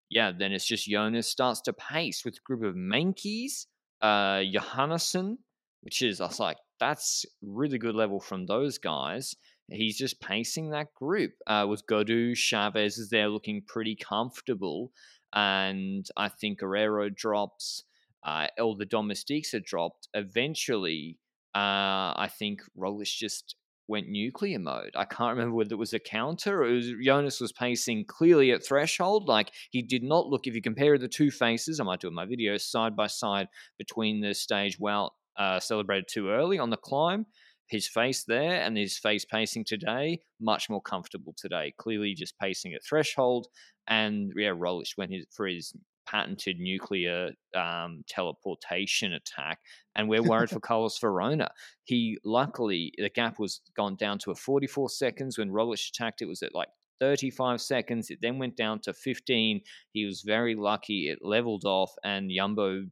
yeah, 0.09 0.31
then 0.37 0.51
it's 0.51 0.65
just 0.65 0.87
Jonas 0.87 1.27
starts 1.27 1.61
to 1.61 1.73
pace 1.73 2.23
with 2.23 2.37
a 2.37 2.45
group 2.45 2.63
of 2.63 2.75
Meintjes, 2.75 3.65
uh, 4.01 4.41
Johannessen, 4.41 5.37
which 5.81 6.01
is, 6.01 6.21
I 6.21 6.27
was 6.27 6.39
like, 6.39 6.57
that's 6.79 7.25
really 7.41 7.77
good 7.77 7.95
level 7.95 8.19
from 8.19 8.45
those 8.45 8.77
guys. 8.77 9.35
He's 9.69 9.97
just 9.97 10.21
pacing 10.21 10.69
that 10.71 10.93
group. 10.93 11.33
Uh, 11.47 11.65
with 11.67 11.85
Gaudu, 11.87 12.33
Chaves 12.33 12.99
is 12.99 13.09
there 13.09 13.29
looking 13.29 13.63
pretty 13.65 13.95
comfortable. 13.95 14.91
And 15.33 16.07
I 16.15 16.29
think 16.29 16.59
Guerreiro 16.59 17.13
drops. 17.13 17.83
Uh, 18.23 18.47
all 18.59 18.75
the 18.75 18.85
domestiques 18.85 19.53
are 19.53 19.59
dropped. 19.59 20.07
Eventually, 20.13 21.17
uh, 21.55 22.13
I 22.17 22.29
think 22.37 22.61
Roglic 22.77 23.15
just 23.15 23.55
went 23.87 24.07
nuclear 24.07 24.59
mode. 24.59 24.91
I 24.95 25.05
can't 25.05 25.35
remember 25.35 25.55
whether 25.55 25.73
it 25.73 25.79
was 25.79 25.93
a 25.93 25.99
counter 25.99 26.63
or 26.63 26.71
was, 26.71 26.91
Jonas 27.03 27.39
was 27.39 27.51
pacing 27.51 28.05
clearly 28.07 28.51
at 28.51 28.65
threshold. 28.65 29.27
Like 29.27 29.51
he 29.71 29.81
did 29.81 30.03
not 30.03 30.27
look, 30.27 30.47
if 30.47 30.55
you 30.55 30.61
compare 30.61 30.97
the 30.97 31.07
two 31.07 31.31
faces, 31.31 31.79
I 31.79 31.83
might 31.83 31.99
do 32.01 32.07
in 32.07 32.13
my 32.13 32.25
video, 32.25 32.57
side 32.57 32.95
by 32.95 33.07
side 33.07 33.47
between 33.77 34.21
the 34.21 34.33
stage 34.33 34.77
well 34.79 35.15
uh, 35.37 35.59
celebrated 35.59 36.05
too 36.09 36.29
early 36.29 36.59
on 36.59 36.69
the 36.69 36.77
climb. 36.77 37.25
His 37.67 37.87
face 37.87 38.23
there 38.27 38.61
and 38.61 38.77
his 38.77 38.99
face 38.99 39.25
pacing 39.25 39.65
today, 39.65 40.19
much 40.39 40.69
more 40.69 40.81
comfortable 40.81 41.33
today. 41.35 41.73
Clearly 41.77 42.13
just 42.13 42.37
pacing 42.37 42.73
at 42.73 42.85
threshold. 42.87 43.47
And 43.87 44.31
yeah, 44.37 44.49
Roglic 44.49 44.97
went 44.97 45.11
his, 45.11 45.25
for 45.35 45.47
his 45.47 45.73
patented 46.05 46.59
nuclear 46.59 47.31
um, 47.55 48.03
teleportation 48.07 49.13
attack, 49.13 49.59
and 49.95 50.07
we're 50.07 50.23
worried 50.23 50.49
for 50.49 50.59
Carlos 50.61 50.97
Verona. 50.99 51.49
He 51.83 52.17
luckily 52.23 52.93
the 52.97 53.09
gap 53.09 53.39
was 53.39 53.61
gone 53.75 53.95
down 53.95 54.19
to 54.19 54.31
a 54.31 54.35
44 54.35 54.89
seconds 54.89 55.37
when 55.37 55.49
Roglic 55.49 55.89
attacked. 55.89 56.21
It 56.21 56.27
was 56.27 56.41
at 56.41 56.55
like 56.55 56.69
35 56.99 57.61
seconds. 57.61 58.09
It 58.09 58.19
then 58.21 58.39
went 58.39 58.55
down 58.55 58.79
to 58.81 58.93
15. 58.93 59.61
He 59.91 60.05
was 60.05 60.21
very 60.21 60.55
lucky. 60.55 61.09
It 61.09 61.19
leveled 61.21 61.65
off, 61.65 61.91
and 62.03 62.31
Jumbo 62.35 62.85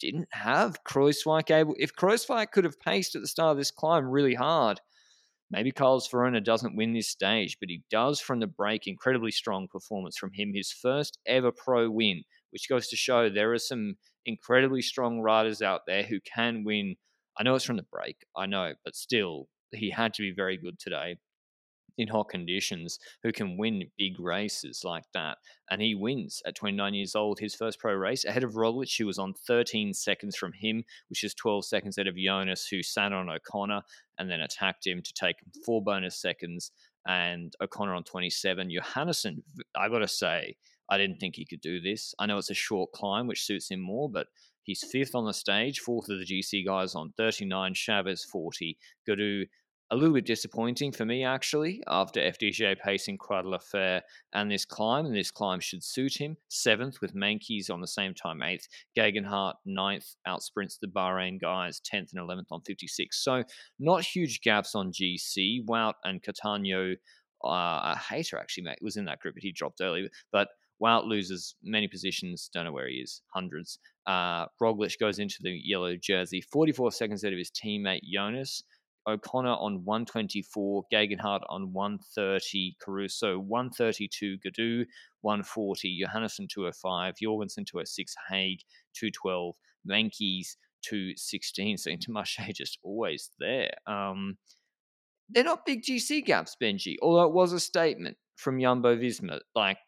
didn't 0.00 0.28
have 0.32 0.82
Kruijswijk 0.84 1.50
able. 1.50 1.74
If 1.78 1.94
Kruijswijk 1.94 2.50
could 2.50 2.64
have 2.64 2.80
paced 2.80 3.14
at 3.14 3.22
the 3.22 3.28
start 3.28 3.52
of 3.52 3.56
this 3.58 3.70
climb 3.70 4.08
really 4.08 4.34
hard, 4.34 4.80
maybe 5.50 5.70
Carlos 5.70 6.08
Verona 6.08 6.40
doesn't 6.40 6.76
win 6.76 6.92
this 6.92 7.08
stage, 7.08 7.58
but 7.60 7.68
he 7.68 7.82
does 7.90 8.20
from 8.20 8.40
the 8.40 8.46
break. 8.46 8.86
Incredibly 8.86 9.30
strong 9.30 9.68
performance 9.68 10.16
from 10.16 10.32
him. 10.32 10.52
His 10.54 10.72
first 10.72 11.18
ever 11.26 11.52
pro 11.52 11.88
win, 11.88 12.22
which 12.52 12.68
goes 12.68 12.88
to 12.88 12.96
show 12.96 13.28
there 13.28 13.52
are 13.52 13.58
some 13.58 13.96
incredibly 14.26 14.82
strong 14.82 15.20
riders 15.20 15.62
out 15.62 15.82
there 15.86 16.02
who 16.02 16.20
can 16.20 16.64
win. 16.64 16.96
I 17.38 17.42
know 17.42 17.54
it's 17.54 17.64
from 17.64 17.76
the 17.76 17.86
break, 17.90 18.16
I 18.36 18.46
know, 18.46 18.74
but 18.84 18.94
still, 18.94 19.48
he 19.72 19.90
had 19.90 20.14
to 20.14 20.22
be 20.22 20.32
very 20.34 20.56
good 20.56 20.78
today 20.78 21.16
in 21.98 22.08
hot 22.08 22.28
conditions 22.28 22.98
who 23.22 23.32
can 23.32 23.56
win 23.56 23.84
big 23.98 24.18
races 24.18 24.82
like 24.84 25.04
that. 25.14 25.38
And 25.70 25.80
he 25.80 25.94
wins 25.94 26.42
at 26.46 26.54
29 26.54 26.94
years 26.94 27.14
old 27.14 27.38
his 27.38 27.54
first 27.54 27.78
pro 27.78 27.94
race 27.94 28.24
ahead 28.24 28.44
of 28.44 28.54
Roglic, 28.54 28.96
who 28.98 29.06
was 29.06 29.18
on 29.18 29.34
13 29.46 29.92
seconds 29.94 30.36
from 30.36 30.52
him, 30.52 30.84
which 31.08 31.24
is 31.24 31.34
12 31.34 31.64
seconds 31.64 31.98
ahead 31.98 32.08
of 32.08 32.16
Jonas, 32.16 32.66
who 32.66 32.82
sat 32.82 33.12
on 33.12 33.28
O'Connor 33.28 33.82
and 34.18 34.30
then 34.30 34.40
attacked 34.40 34.86
him 34.86 35.02
to 35.02 35.12
take 35.14 35.36
four 35.64 35.82
bonus 35.82 36.20
seconds. 36.20 36.72
And 37.06 37.52
O'Connor 37.60 37.94
on 37.94 38.04
27. 38.04 38.70
Johannessen, 38.70 39.42
I 39.76 39.88
got 39.88 39.98
to 39.98 40.08
say, 40.08 40.56
I 40.92 40.98
didn't 40.98 41.20
think 41.20 41.36
he 41.36 41.46
could 41.46 41.62
do 41.62 41.80
this. 41.80 42.14
I 42.18 42.26
know 42.26 42.36
it's 42.36 42.50
a 42.50 42.54
short 42.54 42.92
climb, 42.92 43.26
which 43.26 43.44
suits 43.44 43.70
him 43.70 43.80
more, 43.80 44.10
but 44.10 44.26
he's 44.62 44.84
fifth 44.92 45.14
on 45.14 45.24
the 45.24 45.32
stage, 45.32 45.80
fourth 45.80 46.10
of 46.10 46.18
the 46.18 46.26
GC 46.26 46.66
guys 46.66 46.94
on 46.94 47.14
39, 47.16 47.72
Chaves 47.72 48.26
40, 48.30 48.76
Gaudu 49.08 49.44
a 49.90 49.96
little 49.96 50.14
bit 50.14 50.24
disappointing 50.24 50.90
for 50.90 51.04
me 51.04 51.22
actually 51.22 51.82
after 51.86 52.18
FDJ 52.18 52.78
pacing 52.78 53.18
quite 53.18 53.44
a 53.44 53.58
fair 53.58 54.02
and 54.32 54.50
this 54.50 54.64
climb, 54.64 55.04
and 55.04 55.14
this 55.14 55.30
climb 55.30 55.60
should 55.60 55.84
suit 55.84 56.16
him. 56.16 56.36
Seventh 56.48 57.00
with 57.02 57.14
Meintjes 57.14 57.70
on 57.70 57.82
the 57.82 57.86
same 57.86 58.14
time, 58.14 58.42
eighth. 58.42 58.66
Geoghegan 58.96 59.26
Hart, 59.26 59.56
ninth, 59.66 60.14
outsprints 60.26 60.78
the 60.80 60.88
Bahrain 60.88 61.38
guys, 61.38 61.80
10th 61.80 62.14
and 62.14 62.26
11th 62.26 62.46
on 62.50 62.62
56. 62.66 63.22
So 63.22 63.44
not 63.78 64.02
huge 64.02 64.40
gaps 64.40 64.74
on 64.74 64.92
GC. 64.92 65.66
Wout 65.66 65.94
and 66.04 66.22
Cattaneo, 66.22 66.94
uh, 67.44 67.92
a 67.94 67.98
hater 67.98 68.38
actually 68.38 68.64
mate, 68.64 68.78
was 68.80 68.96
in 68.96 69.04
that 69.04 69.20
group, 69.20 69.34
but 69.34 69.42
he 69.42 69.52
dropped 69.52 69.82
early. 69.82 70.08
But 70.32 70.48
Wout 70.82 71.06
loses 71.06 71.54
many 71.62 71.88
positions, 71.88 72.50
don't 72.52 72.64
know 72.64 72.72
where 72.72 72.88
he 72.88 72.96
is, 72.96 73.22
hundreds. 73.32 73.78
Uh, 74.06 74.46
Roglic 74.60 74.98
goes 74.98 75.18
into 75.18 75.36
the 75.40 75.60
yellow 75.62 75.96
jersey, 75.96 76.40
44 76.40 76.92
seconds 76.92 77.22
ahead 77.22 77.32
of 77.32 77.38
his 77.38 77.50
teammate 77.50 78.02
Jonas. 78.02 78.64
O'Connor 79.06 79.54
on 79.54 79.84
124, 79.84 80.84
Geoghegan 80.92 81.20
Hart 81.20 81.42
on 81.48 81.72
130, 81.72 82.76
Caruso 82.80 83.38
132, 83.38 84.38
Gaudu 84.38 84.84
140, 85.22 86.00
Johannessen 86.04 86.48
205, 86.48 87.14
Jorgenson 87.20 87.64
206, 87.64 88.14
Haig 88.30 88.60
212, 88.94 89.54
Meintjes 89.88 90.56
216. 90.82 91.78
So 91.78 91.90
Intermarché 92.12 92.54
just 92.54 92.78
always 92.82 93.30
there. 93.40 93.70
Um, 93.86 94.38
they're 95.28 95.44
not 95.44 95.66
big 95.66 95.82
GC 95.82 96.24
gaps, 96.24 96.56
Benji, 96.62 96.96
although 97.02 97.24
it 97.24 97.32
was 97.32 97.52
a 97.52 97.60
statement 97.60 98.16
from 98.36 98.60
Jumbo 98.60 98.96
Visma. 98.96 99.40
Like, 99.54 99.78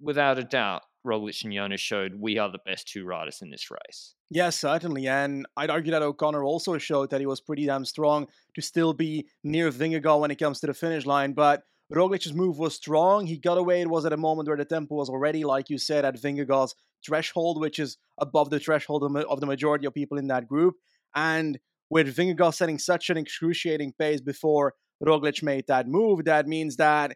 without 0.00 0.38
a 0.38 0.44
doubt, 0.44 0.82
Roglic 1.06 1.44
and 1.44 1.52
Jonas 1.52 1.80
showed 1.80 2.14
we 2.18 2.38
are 2.38 2.50
the 2.50 2.58
best 2.64 2.88
two 2.88 3.04
riders 3.04 3.40
in 3.42 3.50
this 3.50 3.70
race. 3.70 4.14
Yes, 4.30 4.58
certainly. 4.58 5.06
And 5.06 5.46
I'd 5.56 5.70
argue 5.70 5.92
that 5.92 6.02
O'Connor 6.02 6.42
also 6.42 6.78
showed 6.78 7.10
that 7.10 7.20
he 7.20 7.26
was 7.26 7.40
pretty 7.40 7.66
damn 7.66 7.84
strong 7.84 8.26
to 8.54 8.62
still 8.62 8.94
be 8.94 9.26
near 9.42 9.70
Vingegaard 9.70 10.20
when 10.20 10.30
it 10.30 10.38
comes 10.38 10.60
to 10.60 10.66
the 10.66 10.74
finish 10.74 11.04
line. 11.04 11.34
But 11.34 11.62
Roglic's 11.92 12.32
move 12.32 12.58
was 12.58 12.74
strong. 12.74 13.26
He 13.26 13.36
got 13.36 13.58
away. 13.58 13.82
It 13.82 13.90
was 13.90 14.06
at 14.06 14.14
a 14.14 14.16
moment 14.16 14.48
where 14.48 14.56
the 14.56 14.64
tempo 14.64 14.94
was 14.94 15.10
already, 15.10 15.44
like 15.44 15.68
you 15.68 15.76
said, 15.76 16.06
at 16.06 16.16
Vingegaard's 16.16 16.74
threshold, 17.06 17.60
which 17.60 17.78
is 17.78 17.98
above 18.18 18.48
the 18.48 18.58
threshold 18.58 19.04
of 19.04 19.40
the 19.40 19.46
majority 19.46 19.86
of 19.86 19.92
people 19.92 20.16
in 20.16 20.28
that 20.28 20.48
group. 20.48 20.76
And 21.14 21.58
with 21.90 22.16
Vingegaard 22.16 22.54
setting 22.54 22.78
such 22.78 23.10
an 23.10 23.18
excruciating 23.18 23.92
pace 23.98 24.22
before 24.22 24.72
Roglic 25.04 25.42
made 25.42 25.66
that 25.68 25.86
move, 25.86 26.24
that 26.24 26.48
means 26.48 26.76
that 26.76 27.14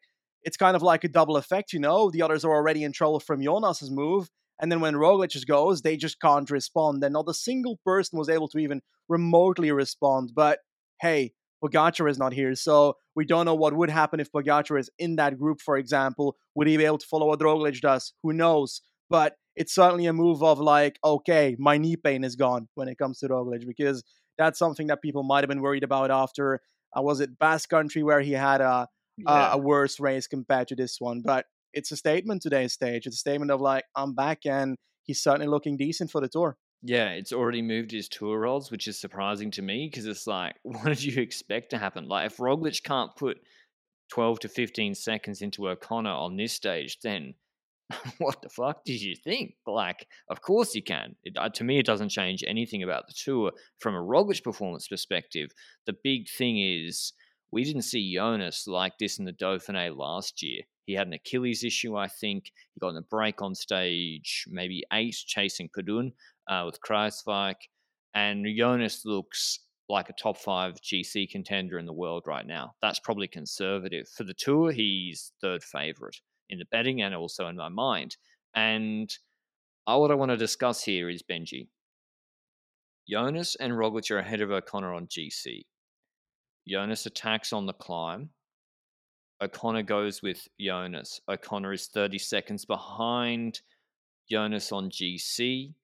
it's 0.49 0.57
kind 0.57 0.75
of 0.75 0.83
like 0.83 1.05
a 1.05 1.09
double 1.09 1.37
effect, 1.37 1.75
you 1.75 1.79
know. 1.79 2.11
The 2.11 2.23
others 2.23 2.43
are 2.43 2.55
already 2.55 2.83
in 2.83 2.93
trouble 2.93 3.21
from 3.21 3.43
Jonas's 3.43 3.91
move, 3.91 4.31
and 4.59 4.73
then 4.73 4.81
when 4.81 4.95
Roglic 4.95 5.47
goes, 5.47 5.83
they 5.83 5.99
just 5.99 6.19
can't 6.23 6.51
respond. 6.51 7.05
And 7.05 7.13
not 7.13 7.29
a 7.29 7.35
single 7.35 7.79
person 7.85 8.19
was 8.19 8.31
able 8.31 8.49
to 8.49 8.59
even 8.59 8.81
remotely 9.11 9.71
respond. 9.73 10.33
But 10.35 10.61
hey, 11.03 11.33
Pogacar 11.63 12.11
is 12.11 12.17
not 12.17 12.33
here, 12.33 12.55
so 12.55 12.95
we 13.15 13.27
don't 13.27 13.45
know 13.45 13.55
what 13.55 13.77
would 13.77 13.91
happen 13.91 14.21
if 14.21 14.33
Pogacar 14.33 14.81
is 14.81 14.89
in 14.99 15.17
that 15.17 15.39
group, 15.39 15.61
for 15.61 15.77
example. 15.77 16.35
Would 16.55 16.67
he 16.67 16.79
be 16.79 16.87
able 16.87 16.97
to 16.97 17.07
follow 17.07 17.27
what 17.27 17.41
Roglic 17.41 17.79
does? 17.83 18.15
Who 18.23 18.33
knows? 18.33 18.81
But 19.11 19.35
it's 19.55 19.75
certainly 19.75 20.07
a 20.07 20.15
move 20.15 20.43
of 20.43 20.61
like, 20.61 20.99
okay, 21.05 21.57
my 21.59 21.77
knee 21.77 21.97
pain 21.97 22.25
is 22.25 22.37
gone 22.37 22.69
when 22.75 22.89
it 22.89 22.97
comes 22.97 23.19
to 23.19 23.29
Roglic 23.29 23.67
because 23.67 24.03
that's 24.39 24.59
something 24.59 24.87
that 24.87 25.03
people 25.03 25.25
might 25.25 25.45
have 25.45 25.51
been 25.51 25.61
worried 25.61 25.85
about 25.85 26.11
after. 26.11 26.63
Uh, 26.97 27.03
was 27.03 27.21
it 27.21 27.39
Basque 27.39 27.69
Country 27.69 28.03
where 28.03 28.23
he 28.23 28.33
had 28.33 28.63
a 28.63 28.89
yeah. 29.19 29.31
uh, 29.31 29.51
a 29.55 29.59
worse 29.59 30.01
race 30.01 30.27
compared 30.27 30.69
to 30.69 30.77
this 30.77 31.01
one. 31.01 31.23
But 31.25 31.47
it's 31.73 31.93
a 31.93 31.97
statement 31.97 32.43
today's 32.43 32.73
stage. 32.73 33.07
It's 33.07 33.17
a 33.17 33.19
statement 33.19 33.51
of 33.51 33.61
like, 33.61 33.85
I'm 33.95 34.15
back 34.15 34.47
and 34.47 34.77
he's 35.05 35.23
certainly 35.23 35.47
looking 35.47 35.77
decent 35.77 36.11
for 36.11 36.21
the 36.21 36.29
tour. 36.29 36.57
Yeah, 36.83 37.11
it's 37.11 37.33
already 37.33 37.61
moved 37.61 37.91
his 37.91 38.09
tour 38.09 38.39
roles, 38.39 38.71
which 38.71 38.87
is 38.87 39.01
surprising 39.01 39.51
to 39.53 39.63
me 39.63 39.89
because 39.91 40.07
it's 40.07 40.27
like, 40.27 40.55
what 40.63 40.85
did 40.85 41.03
you 41.03 41.21
expect 41.21 41.71
to 41.71 41.79
happen? 41.79 42.09
Like, 42.09 42.31
if 42.31 42.37
Roglic 42.39 42.83
can't 42.83 43.15
put 43.17 43.39
12 44.11 44.41
to 44.41 44.49
15 44.49 44.95
seconds 44.95 45.43
into 45.43 45.69
O'Connor 45.69 46.11
on 46.11 46.37
this 46.37 46.53
stage, 46.53 46.99
then 47.03 47.35
what 48.19 48.41
the 48.43 48.49
fuck 48.49 48.85
did 48.85 49.01
you 49.01 49.17
think? 49.17 49.55
Like, 49.67 50.07
of 50.31 50.41
course 50.41 50.75
you 50.75 50.83
can. 50.83 51.17
It, 51.25 51.35
uh, 51.37 51.49
to 51.51 51.65
me, 51.65 51.79
it 51.79 51.87
doesn't 51.87 52.11
change 52.11 52.45
anything 52.47 52.83
about 52.83 53.07
the 53.07 53.15
tour. 53.15 53.53
From 53.81 53.95
a 53.95 54.03
Roglic 54.03 54.45
performance 54.45 54.89
perspective, 54.89 55.51
the 55.87 55.97
big 56.05 56.29
thing 56.29 56.59
is 56.59 57.13
we 57.51 57.65
didn't 57.65 57.83
see 57.83 58.15
Jonas 58.15 58.67
like 58.67 58.99
this 58.99 59.19
in 59.19 59.25
the 59.25 59.33
Dauphiné 59.33 59.97
last 59.97 60.43
year. 60.43 60.63
He 60.87 60.95
had 60.95 61.07
an 61.07 61.13
Achilles 61.13 61.65
issue, 61.65 61.97
I 61.97 62.09
think. 62.09 62.53
He 62.75 62.81
got 62.81 62.91
in 62.91 62.97
a 62.97 63.03
break 63.03 63.43
on 63.43 63.55
stage, 63.55 64.47
maybe 64.49 64.85
eight, 64.93 65.17
chasing 65.27 65.69
Padun 65.69 66.13
uh, 66.49 66.63
with 66.67 66.81
Kruijswijk. 66.81 67.57
And 68.15 68.47
Jonas 68.57 69.05
looks 69.05 69.61
like 69.89 70.09
a 70.09 70.15
top 70.15 70.37
five 70.37 70.81
GC 70.81 71.31
contender 71.31 71.79
in 71.79 71.87
the 71.87 71.93
world 71.93 72.25
right 72.27 72.47
now. 72.47 72.75
That's 72.83 72.99
probably 72.99 73.29
conservative. 73.29 74.09
For 74.09 74.25
the 74.25 74.35
tour, 74.35 74.73
he's 74.73 75.33
third 75.41 75.63
favourite 75.63 76.21
in 76.51 76.59
the 76.59 76.67
betting 76.71 77.03
and 77.03 77.15
also 77.15 77.49
in 77.49 77.57
my 77.57 77.69
mind. 77.69 78.17
And 78.55 79.15
uh, 79.87 79.97
what 79.99 80.11
I 80.11 80.15
want 80.15 80.31
to 80.31 80.37
discuss 80.37 80.83
here 80.83 81.09
is 81.09 81.23
Benji. 81.23 81.69
Jonas 83.09 83.57
and 83.57 83.73
Roglic 83.73 84.11
are 84.11 84.19
ahead 84.19 84.43
of 84.43 84.51
O'Connor 84.51 84.93
on 84.93 85.07
GC. 85.07 85.65
Jonas 86.69 87.07
attacks 87.07 87.53
on 87.53 87.67
the 87.67 87.73
climb. 87.73 88.31
O'Connor 89.41 89.85
goes 89.85 90.23
with 90.23 90.47
Jonas. 90.61 91.21
O'Connor 91.29 91.73
is 91.73 91.87
30 91.87 92.19
seconds 92.19 92.65
behind 92.65 93.61
Jonas 94.31 94.73
on 94.73 94.91
GC 94.91 95.75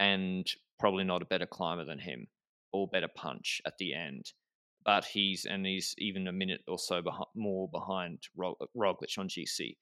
and 0.00 0.46
probably 0.78 1.04
not 1.04 1.22
a 1.22 1.26
better 1.26 1.46
climber 1.46 1.84
than 1.84 2.00
him 2.00 2.26
or 2.72 2.88
better 2.88 3.08
punch 3.08 3.60
at 3.64 3.78
the 3.78 3.94
end. 3.94 4.32
But 4.84 5.04
he's 5.04 5.46
and 5.46 5.64
he's 5.64 5.94
even 5.96 6.28
a 6.28 6.32
minute 6.32 6.60
or 6.68 6.78
so 6.78 7.00
beh- 7.00 7.26
more 7.34 7.68
behind 7.68 8.18
Roglic 8.36 9.16
on 9.16 9.28
GC. 9.28 9.76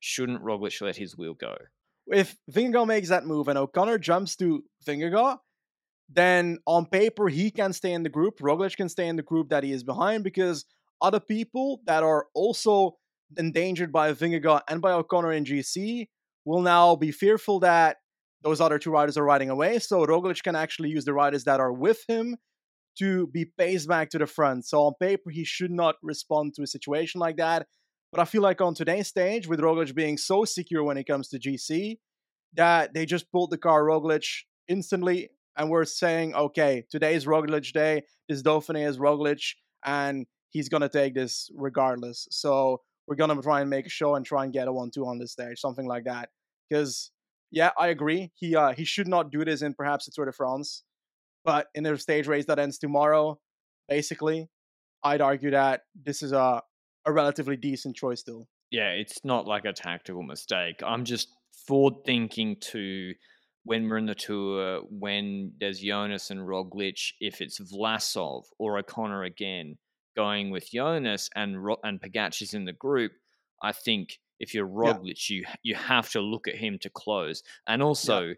Shouldn't 0.00 0.42
Roglic 0.42 0.80
let 0.80 0.96
his 0.96 1.16
wheel 1.16 1.34
go? 1.34 1.56
If 2.06 2.36
Vingegaard 2.50 2.86
makes 2.86 3.08
that 3.08 3.26
move 3.26 3.48
and 3.48 3.58
O'Connor 3.58 3.98
jumps 3.98 4.36
to 4.36 4.62
Vingegaard, 4.86 5.38
then 6.08 6.58
on 6.66 6.86
paper 6.86 7.28
he 7.28 7.50
can 7.50 7.72
stay 7.72 7.92
in 7.92 8.02
the 8.02 8.08
group. 8.08 8.38
Roglic 8.38 8.76
can 8.76 8.88
stay 8.88 9.08
in 9.08 9.16
the 9.16 9.22
group 9.22 9.48
that 9.48 9.64
he 9.64 9.72
is 9.72 9.82
behind 9.82 10.24
because 10.24 10.64
other 11.00 11.20
people 11.20 11.80
that 11.86 12.02
are 12.02 12.26
also 12.34 12.96
endangered 13.36 13.92
by 13.92 14.12
Vingegaard 14.12 14.62
and 14.68 14.80
by 14.80 14.92
O'Connor 14.92 15.32
in 15.32 15.44
GC 15.44 16.08
will 16.44 16.62
now 16.62 16.94
be 16.94 17.10
fearful 17.10 17.60
that 17.60 17.96
those 18.42 18.60
other 18.60 18.78
two 18.78 18.90
riders 18.90 19.16
are 19.16 19.24
riding 19.24 19.50
away. 19.50 19.78
So 19.80 20.06
Roglic 20.06 20.42
can 20.42 20.54
actually 20.54 20.90
use 20.90 21.04
the 21.04 21.12
riders 21.12 21.44
that 21.44 21.58
are 21.58 21.72
with 21.72 22.04
him 22.08 22.36
to 22.98 23.26
be 23.26 23.44
paced 23.44 23.88
back 23.88 24.10
to 24.10 24.18
the 24.18 24.26
front. 24.26 24.64
So 24.64 24.82
on 24.82 24.94
paper 25.00 25.30
he 25.30 25.44
should 25.44 25.72
not 25.72 25.96
respond 26.02 26.54
to 26.54 26.62
a 26.62 26.66
situation 26.66 27.20
like 27.20 27.36
that. 27.36 27.66
But 28.12 28.20
I 28.20 28.24
feel 28.24 28.42
like 28.42 28.60
on 28.60 28.74
today's 28.74 29.08
stage, 29.08 29.48
with 29.48 29.60
Roglic 29.60 29.94
being 29.94 30.16
so 30.16 30.44
secure 30.44 30.84
when 30.84 30.96
it 30.96 31.06
comes 31.06 31.28
to 31.28 31.38
GC, 31.38 31.98
that 32.54 32.94
they 32.94 33.04
just 33.04 33.30
pulled 33.30 33.50
the 33.50 33.58
car 33.58 33.82
Roglic 33.82 34.24
instantly 34.68 35.30
and 35.56 35.70
we're 35.70 35.84
saying, 35.84 36.34
okay, 36.34 36.84
today 36.90 37.14
is 37.14 37.26
Roglic 37.26 37.72
day, 37.72 38.02
this 38.28 38.42
Dauphiné 38.42 38.86
is 38.86 38.98
Roglic, 38.98 39.54
and 39.84 40.26
he's 40.50 40.68
gonna 40.68 40.88
take 40.88 41.14
this 41.14 41.50
regardless. 41.54 42.28
So 42.30 42.82
we're 43.06 43.16
gonna 43.16 43.40
try 43.42 43.60
and 43.60 43.70
make 43.70 43.86
a 43.86 43.90
show 43.90 44.14
and 44.14 44.24
try 44.24 44.44
and 44.44 44.52
get 44.52 44.68
a 44.68 44.72
one-two 44.72 45.06
on 45.06 45.18
this 45.18 45.32
stage, 45.32 45.58
something 45.58 45.86
like 45.86 46.04
that. 46.04 46.30
Because 46.68 47.10
yeah, 47.50 47.70
I 47.78 47.88
agree. 47.88 48.32
He 48.34 48.56
uh, 48.56 48.72
he 48.72 48.84
should 48.84 49.08
not 49.08 49.30
do 49.30 49.44
this 49.44 49.62
in 49.62 49.74
perhaps 49.74 50.06
the 50.06 50.12
Tour 50.12 50.26
de 50.26 50.32
France, 50.32 50.82
but 51.44 51.68
in 51.74 51.86
a 51.86 51.96
stage 51.96 52.26
race 52.26 52.46
that 52.46 52.58
ends 52.58 52.78
tomorrow, 52.78 53.38
basically, 53.88 54.48
I'd 55.02 55.20
argue 55.20 55.52
that 55.52 55.82
this 55.94 56.22
is 56.22 56.32
a 56.32 56.62
a 57.06 57.12
relatively 57.12 57.56
decent 57.56 57.96
choice 57.96 58.20
still. 58.20 58.48
Yeah, 58.70 58.90
it's 58.90 59.24
not 59.24 59.46
like 59.46 59.64
a 59.64 59.72
tactical 59.72 60.24
mistake. 60.24 60.82
I'm 60.84 61.04
just 61.04 61.28
forward 61.66 62.04
thinking 62.04 62.56
to 62.60 63.14
when 63.66 63.88
we're 63.88 63.98
in 63.98 64.06
the 64.06 64.14
tour, 64.14 64.82
when 64.88 65.52
there's 65.58 65.80
Jonas 65.80 66.30
and 66.30 66.40
Roglic, 66.40 67.12
if 67.20 67.40
it's 67.40 67.58
Vlasov 67.58 68.44
or 68.60 68.78
O'Connor 68.78 69.24
again, 69.24 69.76
going 70.14 70.50
with 70.50 70.70
Jonas 70.70 71.28
and 71.34 71.56
and 71.82 72.00
Pogacar's 72.00 72.54
in 72.54 72.64
the 72.64 72.72
group, 72.72 73.12
I 73.60 73.72
think 73.72 74.20
if 74.38 74.54
you're 74.54 74.68
Roglic, 74.68 75.28
yeah. 75.28 75.36
you 75.36 75.44
you 75.64 75.74
have 75.74 76.08
to 76.10 76.20
look 76.20 76.46
at 76.46 76.54
him 76.54 76.78
to 76.82 76.90
close. 76.90 77.42
And 77.66 77.82
also, 77.82 78.26
yeah. 78.28 78.34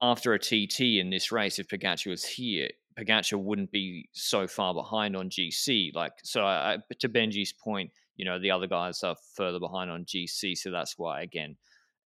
after 0.00 0.32
a 0.32 0.38
TT 0.38 0.80
in 0.98 1.10
this 1.10 1.30
race, 1.30 1.58
if 1.58 1.68
Pogacar 1.68 2.08
was 2.08 2.24
here, 2.24 2.70
Pogacar 2.98 3.38
wouldn't 3.38 3.72
be 3.72 4.08
so 4.12 4.46
far 4.46 4.72
behind 4.72 5.14
on 5.16 5.28
GC. 5.28 5.94
Like 5.94 6.12
so, 6.22 6.46
I, 6.46 6.78
to 7.00 7.10
Benji's 7.10 7.52
point, 7.52 7.90
you 8.16 8.24
know 8.24 8.38
the 8.38 8.52
other 8.52 8.66
guys 8.66 9.02
are 9.02 9.16
further 9.34 9.60
behind 9.60 9.90
on 9.90 10.06
GC, 10.06 10.56
so 10.56 10.70
that's 10.70 10.94
why 10.96 11.20
again, 11.20 11.58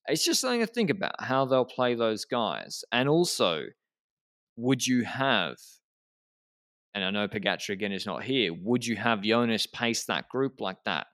it's 0.09 0.25
just 0.25 0.41
something 0.41 0.59
to 0.59 0.67
think 0.67 0.89
about 0.89 1.21
how 1.21 1.45
they'll 1.45 1.65
play 1.65 1.95
those 1.95 2.25
guys, 2.25 2.83
and 2.91 3.07
also, 3.07 3.63
would 4.57 4.85
you 4.85 5.03
have 5.05 5.55
and 6.95 7.03
I 7.03 7.11
know 7.11 7.27
Pogacar 7.27 7.69
again 7.69 7.91
is 7.91 8.05
not 8.05 8.23
here, 8.23 8.51
would 8.53 8.85
you 8.85 8.95
have 8.95 9.21
Jonas 9.21 9.67
pace 9.67 10.05
that 10.05 10.27
group 10.29 10.59
like 10.59 10.83
that 10.85 11.07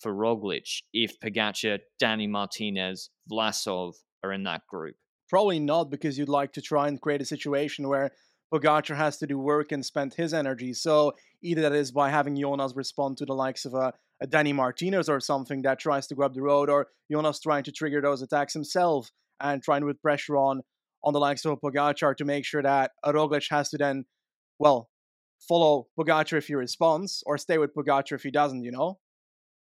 for 0.00 0.12
Roglic 0.12 0.82
if 0.92 1.20
Pogacar, 1.20 1.78
Danny 1.98 2.26
Martinez, 2.26 3.10
Vlasov 3.30 3.94
are 4.24 4.32
in 4.32 4.44
that 4.44 4.62
group? 4.68 4.96
Probably 5.28 5.60
not, 5.60 5.90
because 5.90 6.18
you'd 6.18 6.28
like 6.28 6.52
to 6.54 6.62
try 6.62 6.88
and 6.88 7.00
create 7.00 7.20
a 7.20 7.26
situation 7.26 7.88
where 7.88 8.10
Pogacar 8.52 8.96
has 8.96 9.18
to 9.18 9.26
do 9.26 9.38
work 9.38 9.72
and 9.72 9.84
spend 9.84 10.14
his 10.14 10.32
energy. 10.32 10.72
So 10.72 11.12
either 11.42 11.62
that 11.62 11.72
is 11.72 11.92
by 11.92 12.08
having 12.08 12.40
Jonas 12.40 12.72
respond 12.74 13.18
to 13.18 13.26
the 13.26 13.34
likes 13.34 13.66
of 13.66 13.74
a, 13.74 13.92
a 14.20 14.26
Danny 14.26 14.52
Martinez 14.52 15.08
or 15.08 15.20
something 15.20 15.62
that 15.62 15.78
tries 15.78 16.06
to 16.08 16.14
grab 16.14 16.34
the 16.34 16.42
road, 16.42 16.68
or 16.68 16.88
Jonas 17.10 17.40
trying 17.40 17.64
to 17.64 17.72
trigger 17.72 18.00
those 18.00 18.22
attacks 18.22 18.52
himself 18.52 19.10
and 19.40 19.62
trying 19.62 19.80
to 19.82 19.86
put 19.86 20.02
pressure 20.02 20.36
on 20.36 20.62
on 21.04 21.12
the 21.12 21.20
likes 21.20 21.44
of 21.44 21.60
Pogacar 21.60 22.16
to 22.16 22.24
make 22.24 22.44
sure 22.44 22.62
that 22.62 22.90
Roglic 23.04 23.48
has 23.50 23.70
to 23.70 23.78
then, 23.78 24.04
well, 24.58 24.90
follow 25.48 25.86
Pogacar 25.98 26.38
if 26.38 26.48
he 26.48 26.54
responds, 26.54 27.22
or 27.24 27.38
stay 27.38 27.58
with 27.58 27.74
Pogacar 27.74 28.12
if 28.12 28.22
he 28.22 28.30
doesn't. 28.30 28.64
You 28.64 28.72
know, 28.72 28.98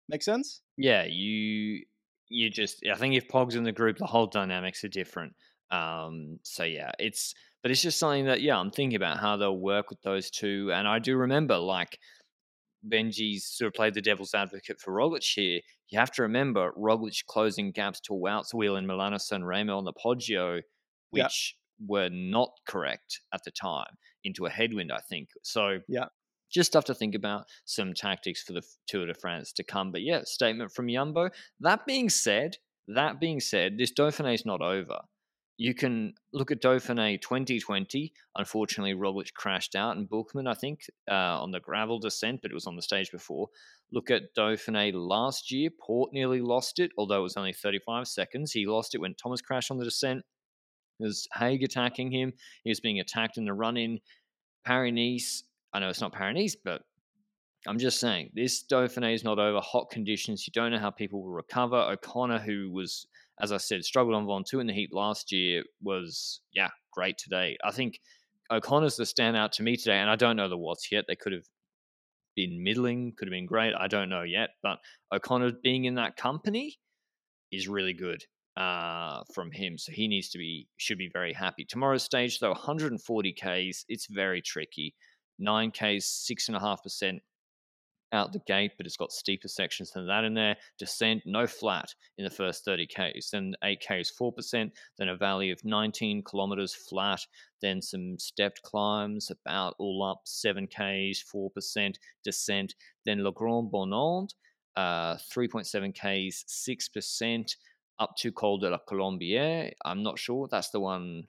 make 0.09 0.23
sense? 0.23 0.61
Yeah, 0.77 1.05
you 1.05 1.83
you 2.29 2.49
just 2.49 2.85
I 2.91 2.95
think 2.95 3.15
if 3.15 3.27
Pog's 3.27 3.55
in 3.55 3.63
the 3.63 3.71
group, 3.71 3.97
the 3.97 4.05
whole 4.05 4.27
dynamics 4.27 4.83
are 4.83 4.89
different. 4.89 5.33
Um, 5.71 6.39
so 6.43 6.63
yeah, 6.63 6.91
it's 6.99 7.33
but 7.61 7.71
it's 7.71 7.81
just 7.81 7.99
something 7.99 8.25
that 8.25 8.41
yeah, 8.41 8.57
I'm 8.57 8.71
thinking 8.71 8.95
about 8.95 9.19
how 9.19 9.37
they'll 9.37 9.57
work 9.57 9.89
with 9.89 10.01
those 10.01 10.29
two, 10.29 10.71
and 10.73 10.87
I 10.87 10.99
do 10.99 11.17
remember 11.17 11.57
like 11.57 11.99
Benji's 12.85 13.45
sort 13.45 13.67
of 13.67 13.73
played 13.73 13.93
the 13.93 14.01
devil's 14.01 14.33
advocate 14.33 14.79
for 14.79 14.93
Roglic 14.93 15.23
here. 15.23 15.61
You 15.89 15.99
have 15.99 16.11
to 16.11 16.21
remember 16.21 16.71
Roglic 16.77 17.25
closing 17.25 17.71
gaps 17.71 17.99
to 18.01 18.13
Wout's 18.13 18.53
wheel 18.53 18.75
and 18.75 18.87
Milano 18.87 19.17
Sanremo 19.17 19.77
on 19.77 19.85
the 19.85 19.93
Poggio, 19.93 20.61
which 21.11 21.55
were 21.85 22.09
not 22.11 22.49
correct 22.67 23.21
at 23.33 23.43
the 23.45 23.51
time 23.51 23.97
into 24.23 24.45
a 24.45 24.49
headwind, 24.49 24.91
I 24.91 24.99
think. 25.09 25.29
So 25.43 25.79
yeah, 25.87 26.05
just 26.51 26.71
stuff 26.71 26.85
to 26.85 26.93
think 26.93 27.15
about, 27.15 27.45
some 27.65 27.93
tactics 27.93 28.43
for 28.43 28.53
the 28.53 28.63
Tour 28.87 29.05
de 29.05 29.13
France 29.13 29.53
to 29.53 29.63
come. 29.63 29.91
But 29.91 30.01
yeah, 30.01 30.21
statement 30.23 30.71
from 30.71 30.87
Yumbo. 30.87 31.29
That 31.59 31.85
being 31.85 32.09
said, 32.09 32.57
that 32.87 33.19
being 33.19 33.39
said, 33.39 33.77
this 33.77 33.93
Dauphiné 33.93 34.33
is 34.33 34.45
not 34.45 34.61
over. 34.61 34.99
You 35.57 35.73
can 35.73 36.13
look 36.33 36.51
at 36.51 36.61
Dauphiné 36.61 37.19
2020. 37.19 38.13
Unfortunately, 38.35 38.93
Roglic 38.93 39.33
crashed 39.33 39.75
out, 39.75 39.97
and 39.97 40.07
Buchmann, 40.07 40.47
I 40.47 40.53
think, 40.53 40.81
uh, 41.09 41.41
on 41.41 41.51
the 41.51 41.59
gravel 41.59 41.99
descent, 41.99 42.41
but 42.43 42.51
it 42.51 42.53
was 42.53 42.67
on 42.67 42.75
the 42.75 42.81
stage 42.83 43.11
before. 43.11 43.49
Look 43.91 44.11
at 44.11 44.35
Dauphiné 44.37 44.91
last 44.93 45.51
year. 45.51 45.69
Porte 45.71 46.13
nearly 46.13 46.41
lost 46.41 46.77
it, 46.77 46.91
although 46.97 47.19
it 47.19 47.23
was 47.23 47.37
only 47.37 47.53
35 47.53 48.07
seconds. 48.07 48.51
He 48.51 48.67
lost 48.67 48.93
it 48.93 49.01
when 49.01 49.15
Thomas 49.15 49.41
crashed 49.41 49.71
on 49.71 49.77
the 49.77 49.85
descent. 49.85 50.23
There's 50.99 51.27
Haig 51.33 51.63
attacking 51.63 52.11
him. 52.11 52.33
He 52.63 52.69
was 52.69 52.79
being 52.79 52.99
attacked 52.99 53.37
in 53.37 53.45
the 53.45 53.53
run 53.53 53.77
in. 53.77 53.99
Paris 54.65 55.43
I 55.73 55.79
know 55.79 55.89
it's 55.89 56.01
not 56.01 56.11
Paris 56.11 56.57
but 56.61 56.81
I'm 57.65 57.79
just 57.79 57.99
saying 57.99 58.31
this 58.33 58.63
Dauphiné 58.63 59.13
is 59.13 59.23
not 59.23 59.39
over. 59.39 59.59
Hot 59.61 59.89
conditions. 59.89 60.45
You 60.45 60.51
don't 60.53 60.71
know 60.71 60.79
how 60.79 60.91
people 60.91 61.23
will 61.23 61.31
recover. 61.31 61.77
O'Connor, 61.77 62.39
who 62.39 62.69
was, 62.71 63.07
as 63.41 63.51
I 63.51 63.57
said, 63.57 63.83
struggled 63.83 64.15
on 64.15 64.25
Ventoux 64.25 64.61
in 64.61 64.67
the 64.67 64.73
heat 64.73 64.93
last 64.93 65.31
year, 65.31 65.63
was, 65.81 66.41
yeah, 66.53 66.69
great 66.91 67.17
today. 67.17 67.57
I 67.63 67.71
think 67.71 67.99
O'Connor's 68.51 68.95
the 68.95 69.03
standout 69.03 69.51
to 69.53 69.63
me 69.63 69.75
today, 69.75 69.97
and 69.97 70.09
I 70.09 70.15
don't 70.15 70.35
know 70.35 70.49
the 70.49 70.57
what's 70.57 70.91
yet. 70.91 71.05
They 71.07 71.15
could 71.15 71.33
have 71.33 71.45
been 72.35 72.63
middling, 72.63 73.13
could 73.17 73.27
have 73.27 73.33
been 73.33 73.45
great. 73.45 73.73
I 73.77 73.87
don't 73.87 74.09
know 74.09 74.23
yet, 74.23 74.51
but 74.63 74.77
O'Connor 75.11 75.53
being 75.63 75.85
in 75.85 75.95
that 75.95 76.15
company 76.15 76.77
is 77.51 77.67
really 77.67 77.93
good 77.93 78.23
uh, 78.57 79.23
from 79.33 79.51
him. 79.51 79.77
So 79.77 79.91
he 79.91 80.07
needs 80.07 80.29
to 80.29 80.37
be 80.37 80.67
should 80.77 80.97
be 80.97 81.09
very 81.11 81.33
happy. 81.33 81.65
Tomorrow's 81.65 82.03
stage 82.03 82.39
though, 82.39 82.49
140 82.49 83.33
k's. 83.33 83.85
It's 83.87 84.07
very 84.07 84.41
tricky. 84.41 84.95
Nine 85.39 85.71
k's, 85.71 86.05
six 86.05 86.47
and 86.47 86.57
a 86.57 86.59
half 86.59 86.81
percent 86.81 87.21
out 88.13 88.33
the 88.33 88.41
gate, 88.47 88.71
but 88.77 88.85
it's 88.85 88.97
got 88.97 89.11
steeper 89.11 89.47
sections 89.47 89.91
than 89.91 90.07
that 90.07 90.23
in 90.23 90.33
there. 90.33 90.55
Descent, 90.77 91.23
no 91.25 91.45
flat 91.47 91.93
in 92.17 92.23
the 92.23 92.29
first 92.29 92.63
30 92.65 92.87
k's. 92.87 93.29
Then 93.31 93.53
8 93.63 93.79
k's, 93.79 94.11
4%. 94.19 94.71
Then 94.97 95.09
a 95.09 95.15
valley 95.15 95.51
of 95.51 95.63
19 95.63 96.23
kilometers 96.23 96.73
flat. 96.73 97.19
Then 97.61 97.81
some 97.81 98.17
stepped 98.19 98.61
climbs, 98.61 99.31
about 99.31 99.75
all 99.79 100.03
up 100.03 100.21
7 100.25 100.67
k's, 100.67 101.23
4% 101.33 101.95
descent. 102.23 102.75
Then 103.05 103.23
Le 103.23 103.31
Grand 103.31 103.71
Bornand, 103.71 104.33
uh, 104.75 105.15
3.7 105.15 105.93
k's, 105.93 106.45
6% 106.47 107.55
up 107.99 108.15
to 108.17 108.31
Col 108.31 108.59
de 108.59 108.69
la 108.69 108.77
Colombière. 108.87 109.71
I'm 109.83 110.03
not 110.03 110.19
sure. 110.19 110.47
That's 110.49 110.69
the 110.69 110.79
one. 110.79 111.27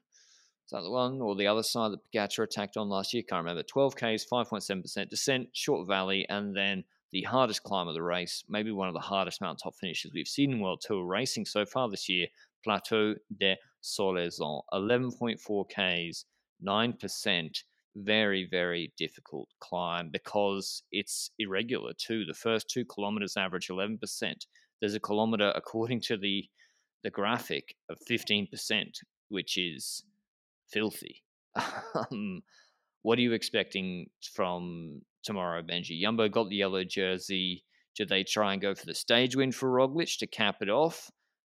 Is 0.68 0.72
that 0.72 0.82
the 0.82 0.90
one 0.90 1.22
or 1.22 1.34
the 1.34 1.46
other 1.46 1.62
side 1.62 1.92
that 1.92 2.12
Pogacar 2.12 2.44
attacked 2.44 2.76
on 2.76 2.90
last 2.90 3.14
year? 3.14 3.22
Can't 3.26 3.42
remember. 3.42 3.62
12Ks, 3.62 4.28
5.7% 4.30 5.08
descent, 5.08 5.48
short 5.54 5.88
valley, 5.88 6.26
and 6.28 6.54
then 6.54 6.84
the 7.10 7.22
hardest 7.22 7.62
climb 7.62 7.88
of 7.88 7.94
the 7.94 8.02
race, 8.02 8.44
maybe 8.50 8.70
one 8.70 8.86
of 8.86 8.92
the 8.92 9.00
hardest 9.00 9.40
mountaintop 9.40 9.76
finishes 9.76 10.12
we've 10.12 10.28
seen 10.28 10.52
in 10.52 10.60
World 10.60 10.82
Tour 10.82 11.06
racing 11.06 11.46
so 11.46 11.64
far 11.64 11.88
this 11.88 12.06
year, 12.10 12.26
Plateau 12.62 13.14
de 13.40 13.56
Solaison. 13.82 14.60
11.4 14.74 16.12
Ks, 16.12 16.26
9%. 16.62 17.62
Very, 17.96 18.46
very 18.50 18.92
difficult 18.98 19.48
climb 19.60 20.10
because 20.12 20.82
it's 20.92 21.30
irregular 21.38 21.94
too. 21.96 22.26
The 22.26 22.34
first 22.34 22.68
two 22.68 22.84
kilometers 22.84 23.38
average 23.38 23.68
11%. 23.68 23.98
There's 24.80 24.94
a 24.94 25.00
kilometer, 25.00 25.50
according 25.56 26.02
to 26.02 26.18
the 26.18 26.44
the 27.04 27.10
graphic 27.10 27.74
of 27.88 27.96
15%, 28.10 28.48
which 29.30 29.56
is 29.56 30.02
filthy. 30.70 31.22
um, 31.94 32.42
what 33.02 33.18
are 33.18 33.22
you 33.22 33.32
expecting 33.32 34.06
from 34.34 35.02
tomorrow, 35.22 35.62
Benji? 35.62 36.00
Jumbo 36.00 36.28
got 36.28 36.48
the 36.48 36.56
yellow 36.56 36.84
jersey. 36.84 37.64
Did 37.96 38.08
they 38.08 38.24
try 38.24 38.52
and 38.52 38.62
go 38.62 38.74
for 38.74 38.86
the 38.86 38.94
stage 38.94 39.34
win 39.34 39.52
for 39.52 39.68
Roglic 39.68 40.18
to 40.18 40.26
cap 40.26 40.56
it 40.60 40.68
off? 40.68 41.10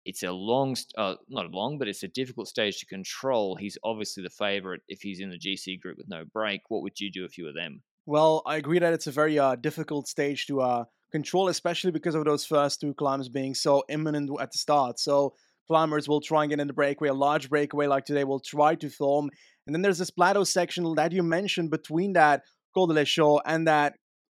It's 0.05 0.23
a 0.23 0.33
long, 0.33 0.77
uh, 0.97 1.16
not 1.29 1.51
long, 1.51 1.79
but 1.79 1.88
it's 1.88 2.03
a 2.03 2.09
difficult 2.09 2.49
stage 2.49 2.79
to 2.79 2.87
control. 2.87 3.57
He's 3.57 3.77
obviously 3.85 4.23
the 4.23 4.31
favorite 4.31 4.83
if 4.88 5.03
he's 5.03 5.21
in 5.21 5.31
the 5.31 5.38
GC 5.38 5.81
group 5.81 5.99
with 5.99 6.09
no 6.09 6.25
break. 6.25 6.62
What 6.68 6.83
would 6.83 6.99
you 7.01 7.11
do 7.11 7.25
if 7.25 7.37
you 7.37 7.44
were 7.44 7.53
them? 7.53 7.83
Well, 8.07 8.42
I 8.47 8.57
agree 8.57 8.79
that 8.79 8.94
it's 8.94 9.07
a 9.07 9.12
very 9.12 9.38
uh, 9.38 9.57
difficult 9.57 10.09
stage 10.09 10.47
to 10.47 10.62
uh, 10.62 10.85
control, 11.12 11.49
especially 11.49 11.90
because 11.90 12.14
of 12.14 12.25
those 12.25 12.47
first 12.47 12.81
two 12.81 12.94
climbs 12.94 13.29
being 13.29 13.55
so 13.55 13.85
imminent 13.88 14.31
at 14.40 14.53
the 14.53 14.59
start. 14.59 14.99
So 14.99 15.35
climbers 15.69 16.09
will 16.09 16.21
try 16.21 16.43
and 16.43 16.51
get 16.51 16.61
in 16.61 16.67
the 16.67 16.73
breakaway, 16.73 17.09
a 17.09 17.15
large 17.15 17.49
breakaway 17.49 17.87
like 17.87 18.05
today 18.05 18.25
will 18.25 18.41
try 18.41 18.75
to 18.75 18.89
form. 18.89 19.31
And 19.67 19.75
then 19.75 19.83
there's 19.83 19.99
this 19.99 20.11
plateau 20.11 20.45
section 20.45 20.95
that 20.95 21.13
you 21.13 21.23
mentioned 21.23 21.71
between 21.71 22.15
that 22.15 22.43
Col 22.75 22.87
de 22.87 22.95
l'Echaux 22.95 23.41
and 23.45 23.67
that 23.69 23.95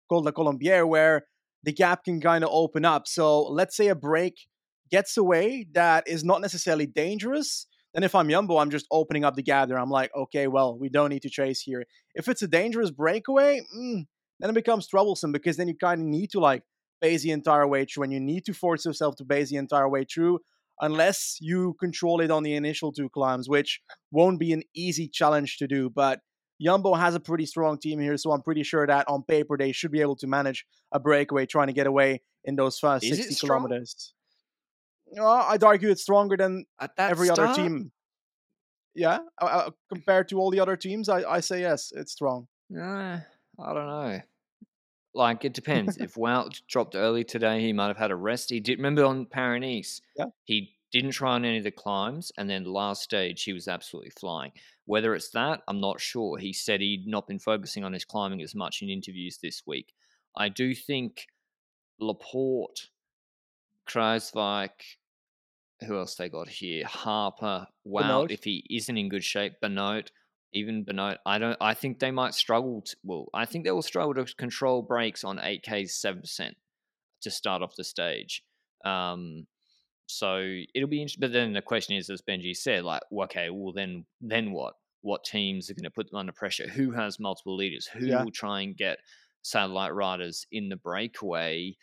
Col 0.09 0.23
de 0.23 0.33
Colombière 0.33 0.87
where 0.87 1.23
the 1.63 1.73
gap 1.73 2.05
can 2.05 2.21
kind 2.21 2.45
of 2.45 2.51
open 2.53 2.85
up. 2.85 3.07
So 3.07 3.43
let's 3.43 3.77
say 3.77 3.89
a 3.89 3.95
break 3.95 4.35
gets 4.91 5.17
away 5.17 5.67
that 5.73 6.09
is 6.09 6.25
not 6.25 6.41
necessarily 6.41 6.87
dangerous. 6.87 7.67
Then 7.95 8.03
if 8.03 8.15
I'm 8.15 8.29
Yumbo, 8.29 8.61
I'm 8.61 8.71
just 8.71 8.87
opening 8.91 9.25
up 9.25 9.37
the 9.37 9.43
gather. 9.43 9.79
I'm 9.79 9.91
like, 9.91 10.11
okay, 10.17 10.47
well, 10.47 10.79
we 10.79 10.89
don't 10.89 11.11
need 11.11 11.23
to 11.23 11.31
chase 11.31 11.61
here. 11.61 11.85
If 12.15 12.29
it's 12.29 12.43
a 12.43 12.49
dangerous 12.49 12.91
breakaway, 12.91 13.61
mm, 13.77 14.07
then 14.41 14.51
it 14.51 14.55
becomes 14.55 14.89
troublesome 14.89 15.33
because 15.33 15.57
then 15.57 15.69
you 15.69 15.77
kind 15.77 16.01
of 16.01 16.07
need 16.07 16.31
to 16.31 16.41
like 16.41 16.63
base 17.01 17.23
the 17.23 17.31
entire 17.31 17.67
way 17.67 17.85
through 17.85 18.05
and 18.05 18.13
you 18.13 18.21
need 18.21 18.45
to 18.47 18.53
force 18.53 18.85
yourself 18.85 19.17
to 19.17 19.25
base 19.25 19.51
the 19.51 19.57
entire 19.57 19.89
way 19.89 20.05
through 20.05 20.41
unless 20.81 21.39
you 21.41 21.75
control 21.79 22.21
it 22.21 22.31
on 22.31 22.43
the 22.43 22.55
initial 22.55 22.93
two 22.93 23.09
climbs, 23.09 23.49
which 23.49 23.81
won't 24.11 24.41
be 24.41 24.53
an 24.53 24.63
easy 24.75 25.09
challenge 25.09 25.59
to 25.59 25.67
do. 25.67 25.91
But 25.91 26.21
Jumbo 26.61 26.95
has 26.95 27.15
a 27.15 27.21
pretty 27.21 27.47
strong 27.47 27.79
team 27.79 28.01
here, 28.01 28.17
so 28.17 28.33
I'm 28.33 28.43
pretty 28.43 28.63
sure 28.63 28.87
that 28.87 29.09
on 29.09 29.23
paper 29.23 29.57
they 29.57 29.73
should 29.73 29.93
be 29.93 30.01
able 30.01 30.17
to 30.17 30.27
manage 30.27 30.67
a 30.93 31.01
breakaway 31.01 31.47
trying 31.47 31.69
to 31.69 31.73
get 31.73 31.87
away 31.87 32.23
in 32.45 32.57
those 32.57 32.79
first 32.79 33.05
Is 33.05 33.17
60 33.17 33.47
kilometers. 33.47 34.15
Well, 35.07 35.27
I'd 35.27 35.65
argue 35.65 35.91
it's 35.91 36.03
stronger 36.03 36.37
than 36.37 36.67
every 36.97 37.27
start? 37.27 37.41
other 37.41 37.55
team. 37.55 37.93
Yeah, 38.95 39.19
uh, 39.41 39.45
uh, 39.45 39.71
compared 39.89 40.29
to 40.31 40.39
all 40.39 40.51
the 40.51 40.61
other 40.61 40.77
teams, 40.77 41.09
I, 41.09 41.23
I 41.23 41.41
say 41.41 41.61
yes, 41.61 41.93
it's 41.95 42.13
strong. 42.13 42.49
Uh, 42.77 43.21
I 43.59 43.75
don't 43.75 43.87
know. 43.87 44.21
Like 45.15 45.45
it 45.45 45.53
depends. 45.55 45.97
if 46.01 46.15
Wout 46.15 46.61
dropped 46.69 46.95
early 46.95 47.25
today, 47.25 47.61
he 47.61 47.73
might 47.73 47.89
have 47.89 47.97
had 47.97 48.11
a 48.11 48.17
rest. 48.17 48.51
He 48.51 48.61
did 48.61 48.79
remember 48.79 49.05
on 49.05 49.27
Paris 49.27 50.01
Yeah. 50.17 50.27
he 50.45 50.77
didn't 50.93 51.13
try 51.13 51.33
on 51.35 51.45
any 51.45 51.59
of 51.59 51.65
the 51.65 51.71
climbs, 51.71 52.33
and 52.37 52.51
then 52.51 52.65
last 52.65 53.03
stage 53.03 53.45
he 53.45 53.53
was 53.53 53.69
absolutely 53.69 54.11
flying. 54.11 54.51
Whether 54.87 55.15
it's 55.15 55.31
that, 55.31 55.63
I'm 55.69 55.81
not 55.81 56.01
sure. 56.01 56.37
He 56.39 56.53
said 56.53 56.81
he'd 56.81 57.07
not 57.07 57.29
been 57.29 57.39
focusing 57.39 57.85
on 57.85 57.93
his 57.93 58.05
climbing 58.05 58.43
as 58.43 58.55
much 58.57 58.83
in 58.83 58.89
interviews 58.89 59.39
this 59.41 59.63
week. 59.67 59.93
I 60.37 60.49
do 60.49 60.75
think 60.75 61.27
Laporte, 62.01 62.89
Kruijswijk, 63.89 64.71
who 65.87 65.97
else 65.99 66.15
they 66.17 66.29
got 66.29 66.49
here? 66.49 66.85
Harper, 66.87 67.67
Wout, 67.87 68.01
Benoot. 68.03 68.31
if 68.33 68.45
he 68.45 68.65
isn't 68.71 68.97
in 68.97 69.09
good 69.09 69.25
shape, 69.25 69.61
Benoot, 69.61 70.11
even 70.53 70.85
Benoot, 70.85 71.19
I 71.27 71.39
don't. 71.39 71.57
I 71.61 71.75
think 71.75 71.99
they 71.99 72.11
might 72.11 72.35
struggle. 72.35 72.83
To, 72.83 72.97
well, 73.05 73.27
I 73.35 73.45
think 73.47 73.65
they 73.65 73.71
will 73.71 73.83
struggle 73.83 74.15
to 74.15 74.35
control 74.37 74.83
breaks 74.83 75.25
on 75.25 75.39
eight 75.41 75.63
Ks 75.63 75.95
seven 76.01 76.21
percent 76.23 76.57
to 77.23 77.31
start 77.31 77.63
off 77.63 77.77
the 77.77 77.85
stage. 77.85 78.43
Um, 78.85 79.47
so 80.07 80.39
it'll 80.75 80.89
be 80.89 81.01
interesting. 81.03 81.21
But 81.21 81.33
then 81.33 81.53
the 81.53 81.63
question 81.63 81.97
is, 81.97 82.11
as 82.11 82.23
Benji 82.23 82.57
said, 82.57 82.83
like, 82.85 83.03
okay, 83.13 83.51
well 83.51 83.73
then, 83.73 84.05
then 84.21 84.53
what? 84.53 84.75
What 85.03 85.25
teams 85.25 85.71
are 85.71 85.75
going 85.75 85.85
to 85.85 85.91
put 85.91 86.11
them 86.11 86.19
under 86.19 86.33
pressure? 86.33 86.69
Who 86.69 86.91
has 86.93 87.21
multiple 87.21 87.57
leaders? 87.57 87.87
Who 87.87 88.07
Yeah. 88.07 88.25
will 88.25 88.31
try 88.33 88.63
and 88.63 88.77
get 88.77 88.99
satellite 89.43 89.95
riders 89.95 90.47
in 90.51 90.69
the 90.69 90.77
breakaway? 90.77 91.77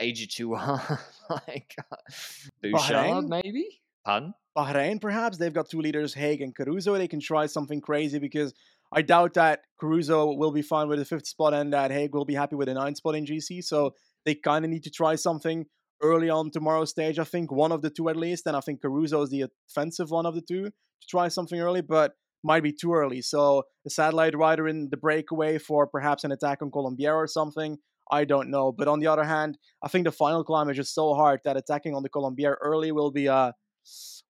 AG2R, 0.00 0.98
like 1.46 1.76
Bouchard, 2.62 2.96
Bahrain? 2.96 3.28
maybe? 3.28 3.80
Pardon? 4.04 4.34
Bahrain, 4.56 5.00
perhaps 5.00 5.38
they've 5.38 5.52
got 5.52 5.70
two 5.70 5.80
leaders, 5.80 6.14
Haig 6.14 6.40
and 6.40 6.54
Caruso. 6.54 6.94
They 6.94 7.08
can 7.08 7.20
try 7.20 7.46
something 7.46 7.80
crazy 7.80 8.18
because 8.18 8.52
I 8.92 9.02
doubt 9.02 9.34
that 9.34 9.60
Caruso 9.78 10.32
will 10.34 10.50
be 10.50 10.62
fine 10.62 10.88
with 10.88 10.98
the 10.98 11.04
fifth 11.04 11.26
spot 11.26 11.54
and 11.54 11.72
that 11.72 11.90
Haig 11.90 12.14
will 12.14 12.24
be 12.24 12.34
happy 12.34 12.56
with 12.56 12.68
a 12.68 12.74
ninth 12.74 12.96
spot 12.96 13.14
in 13.14 13.24
GC. 13.24 13.62
So 13.62 13.94
they 14.24 14.34
kind 14.34 14.64
of 14.64 14.70
need 14.70 14.82
to 14.84 14.90
try 14.90 15.14
something 15.14 15.66
early 16.02 16.28
on 16.28 16.50
tomorrow's 16.50 16.90
stage. 16.90 17.18
I 17.18 17.24
think 17.24 17.52
one 17.52 17.72
of 17.72 17.82
the 17.82 17.90
two 17.90 18.08
at 18.08 18.16
least, 18.16 18.46
and 18.46 18.56
I 18.56 18.60
think 18.60 18.82
Caruso 18.82 19.22
is 19.22 19.30
the 19.30 19.46
offensive 19.70 20.10
one 20.10 20.26
of 20.26 20.34
the 20.34 20.42
two 20.42 20.64
to 20.64 21.06
try 21.08 21.28
something 21.28 21.60
early, 21.60 21.82
but 21.82 22.12
might 22.42 22.62
be 22.62 22.72
too 22.72 22.94
early. 22.94 23.22
So 23.22 23.64
a 23.86 23.90
satellite 23.90 24.36
rider 24.36 24.66
in 24.66 24.88
the 24.90 24.96
breakaway 24.96 25.58
for 25.58 25.86
perhaps 25.86 26.24
an 26.24 26.32
attack 26.32 26.62
on 26.62 26.70
Colombier 26.70 27.14
or 27.14 27.26
something. 27.26 27.78
I 28.10 28.24
don't 28.24 28.50
know. 28.50 28.72
But 28.72 28.88
on 28.88 28.98
the 28.98 29.06
other 29.06 29.24
hand, 29.24 29.58
I 29.82 29.88
think 29.88 30.04
the 30.04 30.12
final 30.12 30.42
climb 30.42 30.68
is 30.68 30.76
just 30.76 30.94
so 30.94 31.14
hard 31.14 31.40
that 31.44 31.56
attacking 31.56 31.94
on 31.94 32.02
the 32.02 32.08
Colombier 32.08 32.58
early 32.60 32.90
will 32.92 33.12
be 33.12 33.28
uh 33.28 33.52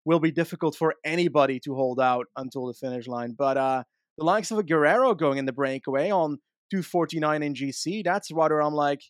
will 0.05 0.21
be 0.21 0.31
difficult 0.31 0.77
for 0.77 0.95
anybody 1.05 1.61
to 1.61 1.75
hold 1.75 2.01
out 2.01 2.27
until 2.37 2.67
the 2.67 2.75
finish 2.75 3.07
line. 3.07 3.35
But 3.37 3.57
uh 3.57 3.85
the 4.19 4.25
likes 4.25 4.51
of 4.51 4.59
a 4.59 4.63
Guerreiro 4.63 5.17
going 5.17 5.39
in 5.39 5.47
the 5.47 5.53
breakaway 5.53 6.11
on 6.11 6.39
249 6.71 7.43
in 7.43 7.55
GC, 7.55 8.05
that's 8.05 8.31
rather 8.31 8.61
I'm 8.61 8.75
like, 8.75 9.01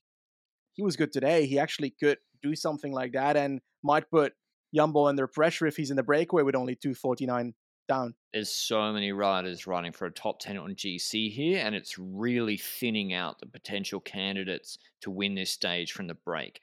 he 0.74 0.82
was 0.82 0.96
good 0.96 1.12
today. 1.12 1.46
He 1.46 1.58
actually 1.58 1.94
could 1.98 2.18
do 2.42 2.54
something 2.54 2.92
like 2.92 3.12
that 3.12 3.36
and 3.36 3.60
might 3.82 4.08
put 4.08 4.32
Jumbo 4.74 5.06
under 5.06 5.26
pressure 5.26 5.66
if 5.66 5.76
he's 5.76 5.90
in 5.90 5.96
the 5.96 6.02
breakaway 6.02 6.42
with 6.42 6.54
only 6.54 6.76
249 6.76 7.54
down. 7.88 8.14
There's 8.32 8.50
so 8.50 8.92
many 8.92 9.12
riders 9.12 9.66
running 9.66 9.92
for 9.92 10.06
a 10.06 10.12
top 10.12 10.38
10 10.38 10.56
on 10.56 10.74
GC 10.74 11.30
here, 11.32 11.60
and 11.64 11.74
it's 11.74 11.98
really 11.98 12.56
thinning 12.56 13.12
out 13.12 13.40
the 13.40 13.46
potential 13.46 14.00
candidates 14.00 14.78
to 15.02 15.10
win 15.10 15.34
this 15.34 15.50
stage 15.50 15.92
from 15.92 16.06
the 16.06 16.14
break. 16.14 16.60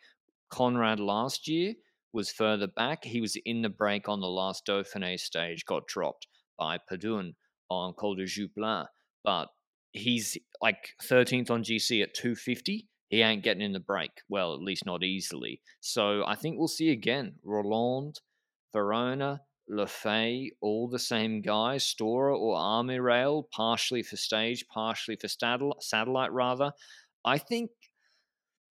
Konrad 0.49 0.99
last 0.99 1.47
year 1.47 1.73
was 2.13 2.31
further 2.31 2.67
back. 2.67 3.03
He 3.03 3.21
was 3.21 3.37
in 3.45 3.61
the 3.61 3.69
break 3.69 4.07
on 4.09 4.21
the 4.21 4.27
last 4.27 4.65
Dauphiné 4.65 5.19
stage, 5.19 5.65
got 5.65 5.87
dropped 5.87 6.27
by 6.57 6.77
Padun 6.77 7.33
on 7.69 7.93
Col 7.93 8.15
de 8.15 8.25
Joux 8.25 8.47
Plane, 8.53 8.85
but 9.23 9.47
he's 9.91 10.37
like 10.61 10.89
13th 11.03 11.51
on 11.51 11.63
GC 11.63 12.01
at 12.01 12.13
250. 12.13 12.87
He 13.09 13.21
ain't 13.21 13.43
getting 13.43 13.63
in 13.63 13.73
the 13.73 13.79
break. 13.79 14.11
Well, 14.29 14.53
at 14.53 14.61
least 14.61 14.85
not 14.85 15.03
easily. 15.03 15.61
So 15.79 16.23
I 16.25 16.35
think 16.35 16.57
we'll 16.57 16.67
see 16.67 16.91
again 16.91 17.35
Rolland, 17.43 18.19
Verona, 18.73 19.41
Lafay, 19.69 20.49
all 20.61 20.89
the 20.89 20.99
same 20.99 21.41
guys, 21.41 21.83
Storer 21.83 22.33
or 22.33 22.57
Armirail, 22.57 23.43
partially 23.51 24.03
for 24.03 24.17
stage, 24.17 24.65
partially 24.73 25.17
for 25.19 25.27
satellite, 25.27 25.83
satellite 25.83 26.31
rather. 26.31 26.71
I 27.25 27.37
think 27.37 27.71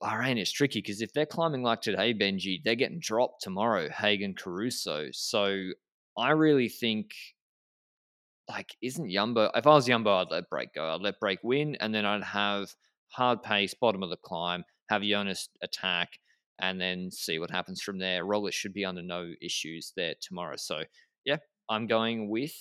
Bahrain 0.02 0.40
is 0.40 0.52
tricky 0.52 0.80
because 0.80 1.00
if 1.00 1.12
they're 1.12 1.26
climbing 1.26 1.62
like 1.62 1.80
today, 1.80 2.12
Benji, 2.12 2.62
they're 2.62 2.74
getting 2.74 3.00
dropped 3.00 3.42
tomorrow, 3.42 3.88
Haig 3.88 4.22
and 4.22 4.36
Caruso. 4.36 5.08
So 5.12 5.70
I 6.18 6.30
really 6.30 6.68
think, 6.68 7.12
like, 8.48 8.76
isn't 8.82 9.08
Yumbo? 9.08 9.50
If 9.54 9.66
I 9.66 9.70
was 9.70 9.88
Yumbo, 9.88 10.20
I'd 10.20 10.30
let 10.30 10.50
Break 10.50 10.74
go. 10.74 10.94
I'd 10.94 11.00
let 11.00 11.18
Break 11.18 11.38
win, 11.42 11.76
and 11.80 11.94
then 11.94 12.04
I'd 12.04 12.24
have 12.24 12.74
hard 13.08 13.42
pace, 13.42 13.74
bottom 13.74 14.02
of 14.02 14.10
the 14.10 14.18
climb, 14.18 14.64
have 14.90 15.02
Jonas 15.02 15.48
attack, 15.62 16.10
and 16.58 16.80
then 16.80 17.10
see 17.10 17.38
what 17.38 17.50
happens 17.50 17.82
from 17.82 17.98
there. 17.98 18.24
Roglic 18.24 18.52
should 18.52 18.74
be 18.74 18.84
under 18.84 19.02
no 19.02 19.32
issues 19.40 19.92
there 19.96 20.14
tomorrow. 20.20 20.56
So 20.56 20.82
yeah, 21.24 21.38
I'm 21.68 21.86
going 21.86 22.28
with. 22.28 22.54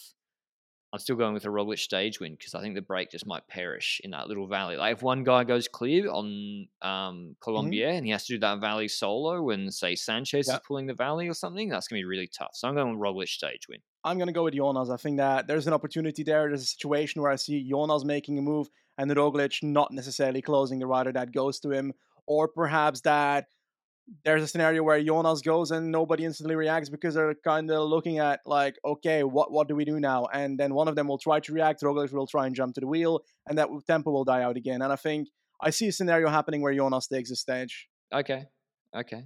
I'm 0.95 0.99
still 0.99 1.17
going 1.17 1.33
with 1.33 1.43
a 1.43 1.49
Roglic 1.49 1.79
stage 1.79 2.21
win 2.21 2.35
because 2.35 2.55
I 2.55 2.61
think 2.61 2.73
the 2.73 2.81
break 2.81 3.11
just 3.11 3.25
might 3.27 3.45
perish 3.49 3.99
in 4.03 4.11
that 4.11 4.29
little 4.29 4.47
valley. 4.47 4.77
Like 4.77 4.95
if 4.95 5.03
one 5.03 5.25
guy 5.25 5.43
goes 5.43 5.67
clear 5.67 6.09
on 6.09 6.67
um, 6.81 7.35
Colombier 7.41 7.89
and 7.89 8.05
he 8.05 8.11
has 8.13 8.25
to 8.27 8.33
do 8.33 8.39
that 8.39 8.61
valley 8.61 8.87
solo 8.87 9.49
and 9.49 9.73
say 9.73 9.95
Sanchez 9.95 10.47
Yeah. 10.47 10.53
is 10.53 10.59
pulling 10.65 10.87
the 10.87 10.93
valley 10.93 11.27
or 11.27 11.33
something, 11.33 11.67
that's 11.67 11.89
gonna 11.89 11.99
be 11.99 12.05
really 12.05 12.29
tough. 12.29 12.51
So 12.53 12.69
I'm 12.69 12.75
going 12.75 12.97
with 12.97 12.99
Roglic 13.05 13.27
stage 13.27 13.67
win. 13.67 13.79
I'm 14.05 14.17
going 14.17 14.27
to 14.27 14.33
go 14.33 14.43
with 14.43 14.53
Jonas. 14.53 14.89
I 14.91 14.97
think 14.97 15.17
that 15.17 15.47
there's 15.47 15.65
an 15.67 15.73
opportunity 15.73 16.21
there. 16.23 16.47
There's 16.47 16.61
a 16.61 16.65
situation 16.65 17.21
where 17.23 17.31
I 17.31 17.35
see 17.37 17.67
Jonas 17.67 18.05
making 18.05 18.37
a 18.37 18.41
move 18.41 18.69
and 18.97 19.09
the 19.09 19.15
Roglic 19.15 19.63
not 19.63 19.91
necessarily 19.91 20.41
closing 20.43 20.77
the 20.79 20.85
rider 20.87 21.11
that 21.11 21.33
goes 21.33 21.59
to 21.61 21.71
him. 21.71 21.91
Or 22.27 22.47
perhaps 22.47 23.01
that 23.01 23.47
there's 24.23 24.43
a 24.43 24.47
scenario 24.47 24.83
where 24.83 25.01
Jonas 25.03 25.41
goes 25.41 25.71
and 25.71 25.91
nobody 25.91 26.25
instantly 26.25 26.55
reacts 26.55 26.89
because 26.89 27.15
they're 27.15 27.35
kind 27.43 27.69
of 27.71 27.87
looking 27.89 28.19
at, 28.19 28.41
like, 28.45 28.75
okay, 28.85 29.23
what, 29.23 29.51
what 29.51 29.67
do 29.67 29.75
we 29.75 29.85
do 29.85 29.99
now? 29.99 30.25
And 30.31 30.59
then 30.59 30.73
one 30.73 30.87
of 30.87 30.95
them 30.95 31.07
will 31.07 31.17
try 31.17 31.39
to 31.39 31.53
react, 31.53 31.81
Roglic 31.81 32.11
will 32.13 32.27
try 32.27 32.45
and 32.45 32.55
jump 32.55 32.75
to 32.75 32.81
the 32.81 32.87
wheel, 32.87 33.21
and 33.47 33.57
that 33.57 33.69
tempo 33.87 34.11
will 34.11 34.23
die 34.23 34.43
out 34.43 34.57
again. 34.57 34.81
And 34.81 34.93
I 34.93 34.95
think 34.95 35.29
I 35.61 35.69
see 35.69 35.87
a 35.87 35.91
scenario 35.91 36.29
happening 36.29 36.61
where 36.61 36.73
Jonas 36.73 37.07
takes 37.07 37.29
the 37.29 37.35
stage. 37.35 37.87
Okay. 38.13 38.45
Okay. 38.95 39.23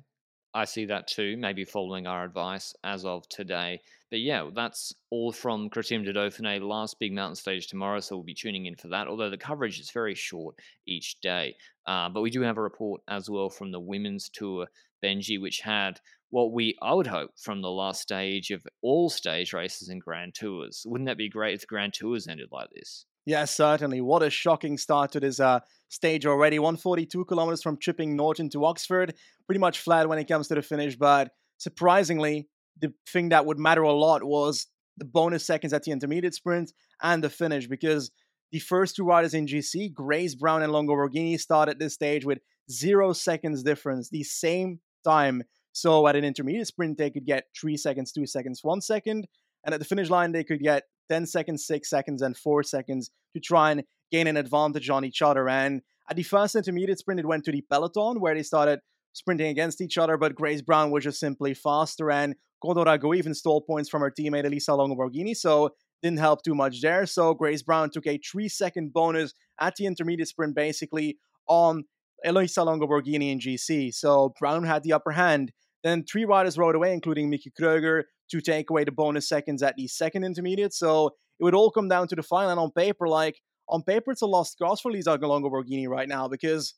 I 0.54 0.66
see 0.66 0.86
that 0.86 1.08
too, 1.08 1.38
maybe 1.38 1.64
following 1.64 2.08
our 2.08 2.24
advice 2.24 2.74
as 2.84 3.06
of 3.06 3.28
today. 3.30 3.82
But 4.12 4.22
yeah, 4.22 4.50
that's 4.56 4.94
all 5.12 5.32
from 5.32 5.70
Criterium 5.70 6.04
de 6.04 6.14
Dauphiné, 6.14 6.62
last 6.62 7.00
big 7.00 7.14
mountain 7.14 7.36
stage 7.36 7.68
tomorrow. 7.68 8.00
So 8.00 8.16
we'll 8.16 8.24
be 8.24 8.34
tuning 8.34 8.66
in 8.66 8.76
for 8.76 8.88
that, 8.88 9.08
although 9.08 9.30
the 9.30 9.38
coverage 9.38 9.80
is 9.80 9.92
very 9.92 10.16
short 10.16 10.56
each 10.88 11.22
day. 11.22 11.56
Uh, 11.86 12.10
but 12.10 12.22
we 12.22 12.32
do 12.32 12.42
have 12.42 12.58
a 12.58 12.62
report 12.62 13.02
as 13.08 13.30
well 13.30 13.50
from 13.50 13.72
the 13.72 13.80
women's 13.80 14.30
tour, 14.30 14.68
Benji, 15.04 15.40
which 15.40 15.62
had 15.62 16.00
what 16.32 16.52
we, 16.52 16.76
I 16.82 16.94
would 16.94 17.08
hope, 17.08 17.32
from 17.38 17.62
the 17.62 17.70
last 17.70 18.02
stage 18.02 18.52
of 18.52 18.66
all 18.82 19.10
stage 19.10 19.54
races 19.54 19.90
and 19.90 20.02
Grand 20.02 20.34
Tours. 20.34 20.84
Wouldn't 20.88 21.08
that 21.08 21.18
be 21.18 21.30
great 21.30 21.56
if 21.56 21.62
the 21.62 21.68
Grand 21.68 21.94
Tours 21.94 22.28
ended 22.28 22.50
like 22.52 22.70
this? 22.72 23.06
Yes, 23.26 23.52
certainly. 23.52 24.02
What 24.02 24.24
a 24.24 24.30
shocking 24.30 24.78
start 24.78 25.12
to 25.12 25.20
this 25.20 25.40
uh, 25.40 25.60
stage 25.90 26.26
already. 26.26 26.58
142 26.58 27.26
kilometers 27.26 27.62
from 27.62 27.78
Chipping 27.78 28.16
Norton 28.16 28.50
to 28.50 28.66
Oxford. 28.66 29.14
Pretty 29.46 29.60
much 29.60 29.80
flat 29.80 30.10
when 30.10 30.18
it 30.18 30.28
comes 30.28 30.48
to 30.48 30.56
the 30.56 30.64
finish, 30.64 30.96
but 30.96 31.32
surprisingly, 31.58 32.48
the 32.82 32.94
thing 33.08 33.30
that 33.30 33.46
would 33.46 33.60
matter 33.60 33.82
a 33.82 33.94
lot 33.94 34.24
was 34.24 34.68
the 34.98 35.06
bonus 35.06 35.46
seconds 35.46 35.74
at 35.74 35.84
the 35.84 35.92
intermediate 35.92 36.34
sprint 36.34 36.74
and 37.02 37.24
the 37.24 37.30
finish 37.30 37.68
because 37.68 38.12
the 38.52 38.60
first 38.60 38.96
two 38.96 39.06
riders 39.06 39.34
in 39.34 39.46
GC, 39.46 39.94
Grace 39.94 40.36
Brown 40.36 40.64
and 40.64 40.72
Longo 40.72 40.94
Borghini, 40.94 41.40
started 41.40 41.80
this 41.80 41.94
stage 41.94 42.26
with 42.26 42.40
zero 42.72 43.14
seconds 43.14 43.64
difference, 43.64 44.10
the 44.10 44.24
same 44.24 44.80
time. 45.04 45.44
So 45.72 46.08
at 46.08 46.16
an 46.16 46.26
intermediate 46.26 46.68
sprint, 46.68 46.98
they 46.98 47.12
could 47.12 47.26
get 47.26 47.46
three 47.60 47.78
seconds, 47.78 48.12
two 48.12 48.26
seconds, 48.26 48.62
one 48.64 48.82
second. 48.82 49.28
And 49.64 49.74
at 49.74 49.80
the 49.80 49.86
finish 49.86 50.10
line, 50.10 50.32
they 50.32 50.44
could 50.44 50.62
get 50.62 50.84
10 51.10 51.26
seconds, 51.26 51.66
6 51.66 51.90
seconds, 51.90 52.22
and 52.22 52.38
4 52.38 52.64
seconds 52.64 53.12
to 53.34 53.40
try 53.40 53.72
and 53.72 53.84
gain 54.12 54.28
an 54.28 54.38
advantage 54.38 54.90
on 54.90 55.06
each 55.06 55.22
other. 55.22 55.50
And 55.50 55.82
at 56.10 56.16
the 56.16 56.24
first 56.24 56.56
intermediate 56.56 57.00
sprint, 57.00 57.20
it 57.20 57.26
went 57.26 57.46
to 57.46 57.52
the 57.52 57.64
peloton 57.70 58.20
where 58.20 58.36
they 58.36 58.44
started 58.44 58.80
sprinting 59.14 59.48
against 59.48 59.82
each 59.82 59.98
other, 59.98 60.18
but 60.18 60.36
Grace 60.36 60.62
Brown 60.62 60.92
was 60.92 61.04
just 61.04 61.20
simply 61.20 61.54
faster. 61.54 62.10
And 62.10 62.36
Condorago 62.64 63.16
even 63.16 63.34
stole 63.34 63.62
points 63.62 63.90
from 63.90 64.02
her 64.02 64.12
teammate 64.12 64.46
Elisa 64.46 64.74
Longo 64.74 64.96
Borghini, 64.96 65.36
so 65.36 65.72
didn't 66.02 66.20
help 66.20 66.44
too 66.44 66.56
much 66.56 66.82
there. 66.82 67.06
So 67.06 67.34
Grace 67.34 67.62
Brown 67.62 67.90
took 67.90 68.08
a 68.08 68.18
3 68.18 68.48
second 68.48 68.94
bonus 68.94 69.34
at 69.60 69.76
the 69.76 69.86
intermediate 69.86 70.28
sprint, 70.28 70.56
basically 70.56 71.18
on 71.48 71.84
Elisa 72.24 72.64
Longo 72.64 72.88
Borghini 72.88 73.32
in 73.32 73.40
GC. 73.40 73.94
So 73.94 74.34
Brown 74.40 74.64
had 74.64 74.84
the 74.84 74.94
upper 74.94 75.12
hand. 75.12 75.52
Then 75.84 76.04
three 76.04 76.26
riders 76.26 76.58
rode 76.58 76.76
away, 76.76 76.94
including 76.94 77.30
Mieke 77.30 77.52
Kröger, 77.60 78.04
to 78.32 78.42
take 78.42 78.70
away 78.70 78.84
the 78.84 78.92
bonus 78.92 79.28
seconds 79.28 79.64
at 79.64 79.76
the 79.78 79.88
second 79.88 80.24
intermediate. 80.24 80.74
So 80.74 81.12
it 81.40 81.44
would 81.44 81.56
all 81.56 81.72
come 81.72 81.88
down 81.88 82.08
to 82.10 82.16
the 82.16 82.24
final. 82.24 82.52
And 82.52 82.60
on 82.60 82.72
paper, 82.72 83.08
like 83.08 83.42
on 83.70 83.84
paper, 83.84 84.12
it's 84.12 84.22
a 84.22 84.28
lost 84.28 84.58
cause 84.60 84.82
for 84.82 84.92
Lisa 84.92 85.16
Longo 85.16 85.50
Borghini 85.50 85.88
right 85.88 86.08
now 86.08 86.28
because 86.28 86.74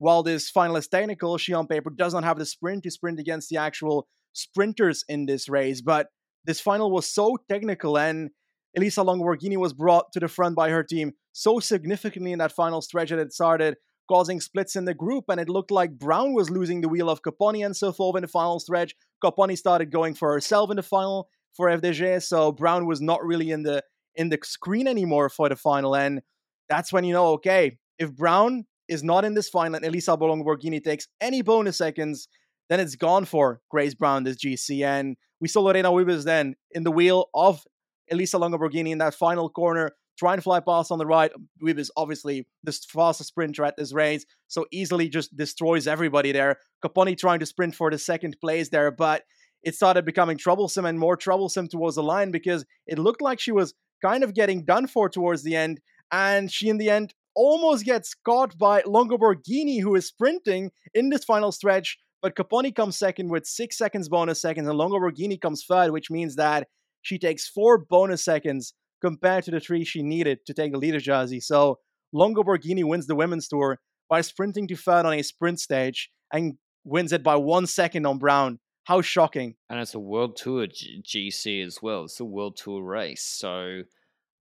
while 0.00 0.22
this 0.22 0.48
final 0.48 0.76
is 0.76 0.88
technical, 0.88 1.36
she 1.36 1.52
on 1.52 1.66
paper 1.66 1.90
does 1.90 2.14
not 2.14 2.24
have 2.24 2.38
the 2.38 2.46
sprint 2.46 2.84
to 2.84 2.90
sprint 2.90 3.20
against 3.20 3.50
the 3.50 3.58
actual 3.58 4.08
sprinters 4.32 5.04
in 5.08 5.26
this 5.26 5.46
race. 5.46 5.82
But 5.82 6.06
this 6.46 6.58
final 6.58 6.90
was 6.90 7.06
so 7.06 7.36
technical, 7.50 7.98
and 7.98 8.30
Elisa 8.74 9.02
Longo 9.02 9.26
Borghini 9.26 9.58
was 9.58 9.74
brought 9.74 10.10
to 10.12 10.20
the 10.20 10.26
front 10.26 10.56
by 10.56 10.70
her 10.70 10.82
team 10.82 11.12
so 11.32 11.60
significantly 11.60 12.32
in 12.32 12.38
that 12.38 12.50
final 12.50 12.80
stretch 12.80 13.10
that 13.10 13.18
it 13.18 13.34
started 13.34 13.76
causing 14.10 14.40
splits 14.40 14.74
in 14.74 14.86
the 14.86 14.94
group, 14.94 15.26
and 15.28 15.38
it 15.38 15.50
looked 15.50 15.70
like 15.70 15.98
Brown 15.98 16.32
was 16.32 16.48
losing 16.48 16.80
the 16.80 16.88
wheel 16.88 17.10
of 17.10 17.20
Copponi 17.20 17.64
and 17.64 17.76
so 17.76 17.92
forth 17.92 18.16
in 18.16 18.22
the 18.22 18.28
final 18.28 18.58
stretch. 18.58 18.94
Copponi 19.22 19.56
started 19.56 19.92
going 19.92 20.14
for 20.14 20.32
herself 20.32 20.70
in 20.70 20.76
the 20.76 20.82
final 20.82 21.28
for 21.52 21.68
FDJ, 21.68 22.22
so 22.22 22.52
Brown 22.52 22.86
was 22.86 23.02
not 23.02 23.22
really 23.22 23.50
in 23.50 23.64
the 23.64 23.82
in 24.14 24.30
the 24.30 24.38
screen 24.42 24.88
anymore 24.88 25.28
for 25.28 25.50
the 25.50 25.56
final, 25.56 25.94
and 25.94 26.22
that's 26.70 26.90
when 26.90 27.04
you 27.04 27.12
know, 27.12 27.32
okay, 27.32 27.76
if 27.98 28.16
Brown 28.16 28.64
is 28.90 29.02
not 29.02 29.24
in 29.24 29.34
this 29.34 29.48
final 29.48 29.76
and 29.76 29.84
Elisa 29.86 30.14
Longo 30.14 30.44
Borghini 30.44 30.82
takes 30.82 31.06
any 31.20 31.40
bonus 31.40 31.78
seconds, 31.78 32.28
then 32.68 32.80
it's 32.80 32.96
gone 32.96 33.24
for 33.24 33.60
Grace 33.70 33.94
Brown 33.94 34.24
this 34.24 34.36
GC, 34.36 34.84
and 34.84 35.16
we 35.40 35.48
saw 35.48 35.62
Lorena 35.62 35.90
Wiebes 35.90 36.24
then 36.24 36.56
in 36.72 36.82
the 36.82 36.90
wheel 36.90 37.28
of 37.32 37.62
Elisa 38.10 38.36
Longo 38.36 38.58
Borghini 38.58 38.90
in 38.90 38.98
that 38.98 39.14
final 39.14 39.48
corner 39.48 39.92
trying 40.18 40.36
to 40.36 40.42
fly 40.42 40.60
past 40.60 40.92
on 40.92 40.98
the 40.98 41.06
right. 41.06 41.32
Wiebes 41.64 41.88
obviously 41.96 42.46
the 42.62 42.72
fastest 42.72 43.30
sprinter 43.30 43.64
at 43.64 43.76
this 43.76 43.94
race, 43.94 44.26
so 44.48 44.66
easily 44.70 45.08
just 45.08 45.34
destroys 45.34 45.86
everybody 45.86 46.32
there. 46.32 46.58
Copponi 46.84 47.16
trying 47.16 47.38
to 47.38 47.46
sprint 47.46 47.74
for 47.74 47.90
the 47.90 47.98
second 47.98 48.36
place 48.40 48.68
there, 48.68 48.90
but 48.90 49.22
it 49.62 49.74
started 49.74 50.04
becoming 50.04 50.36
troublesome 50.36 50.84
and 50.84 50.98
more 50.98 51.16
troublesome 51.16 51.68
towards 51.68 51.96
the 51.96 52.02
line 52.02 52.32
because 52.32 52.64
it 52.86 52.98
looked 52.98 53.22
like 53.22 53.38
she 53.38 53.52
was 53.52 53.72
kind 54.02 54.24
of 54.24 54.34
getting 54.34 54.64
done 54.64 54.86
for 54.86 55.08
towards 55.08 55.42
the 55.42 55.56
end. 55.56 55.80
And 56.12 56.50
she, 56.50 56.68
in 56.68 56.78
the 56.78 56.90
end, 56.90 57.14
almost 57.40 57.86
gets 57.86 58.14
caught 58.14 58.58
by 58.58 58.82
Longo 58.86 59.16
Borghini, 59.16 59.80
who 59.80 59.94
is 59.94 60.06
sprinting 60.06 60.70
in 60.92 61.08
this 61.08 61.24
final 61.24 61.52
stretch. 61.52 61.96
But 62.20 62.36
Copponi 62.36 62.74
comes 62.74 62.98
second 62.98 63.30
with 63.30 63.46
six 63.46 63.78
seconds 63.78 64.10
bonus 64.10 64.42
seconds, 64.42 64.68
and 64.68 64.76
Longo 64.76 64.98
Borghini 64.98 65.40
comes 65.40 65.64
third, 65.66 65.90
which 65.90 66.10
means 66.10 66.36
that 66.36 66.68
she 67.00 67.18
takes 67.18 67.48
four 67.48 67.78
bonus 67.78 68.22
seconds 68.22 68.74
compared 69.00 69.44
to 69.44 69.50
the 69.50 69.60
three 69.60 69.86
she 69.86 70.02
needed 70.02 70.40
to 70.46 70.52
take 70.52 70.72
the 70.72 70.78
leader 70.78 71.00
jersey. 71.00 71.40
So 71.40 71.78
Longo 72.12 72.42
Borghini 72.42 72.84
wins 72.84 73.06
the 73.06 73.14
women's 73.14 73.48
tour 73.48 73.78
by 74.10 74.20
sprinting 74.20 74.68
to 74.68 74.76
third 74.76 75.06
on 75.06 75.14
a 75.14 75.22
sprint 75.22 75.60
stage 75.60 76.10
and 76.30 76.58
wins 76.84 77.12
it 77.12 77.22
by 77.22 77.36
one 77.36 77.66
second 77.66 78.04
on 78.04 78.18
Brown. 78.18 78.58
How 78.84 79.00
shocking. 79.00 79.54
And 79.70 79.80
it's 79.80 79.94
a 79.94 79.98
World 79.98 80.36
Tour 80.36 80.66
G- 80.66 81.02
GC 81.02 81.64
as 81.64 81.78
well. 81.80 82.04
It's 82.04 82.20
a 82.20 82.24
World 82.26 82.58
Tour 82.58 82.82
race. 82.82 83.24
So 83.24 83.82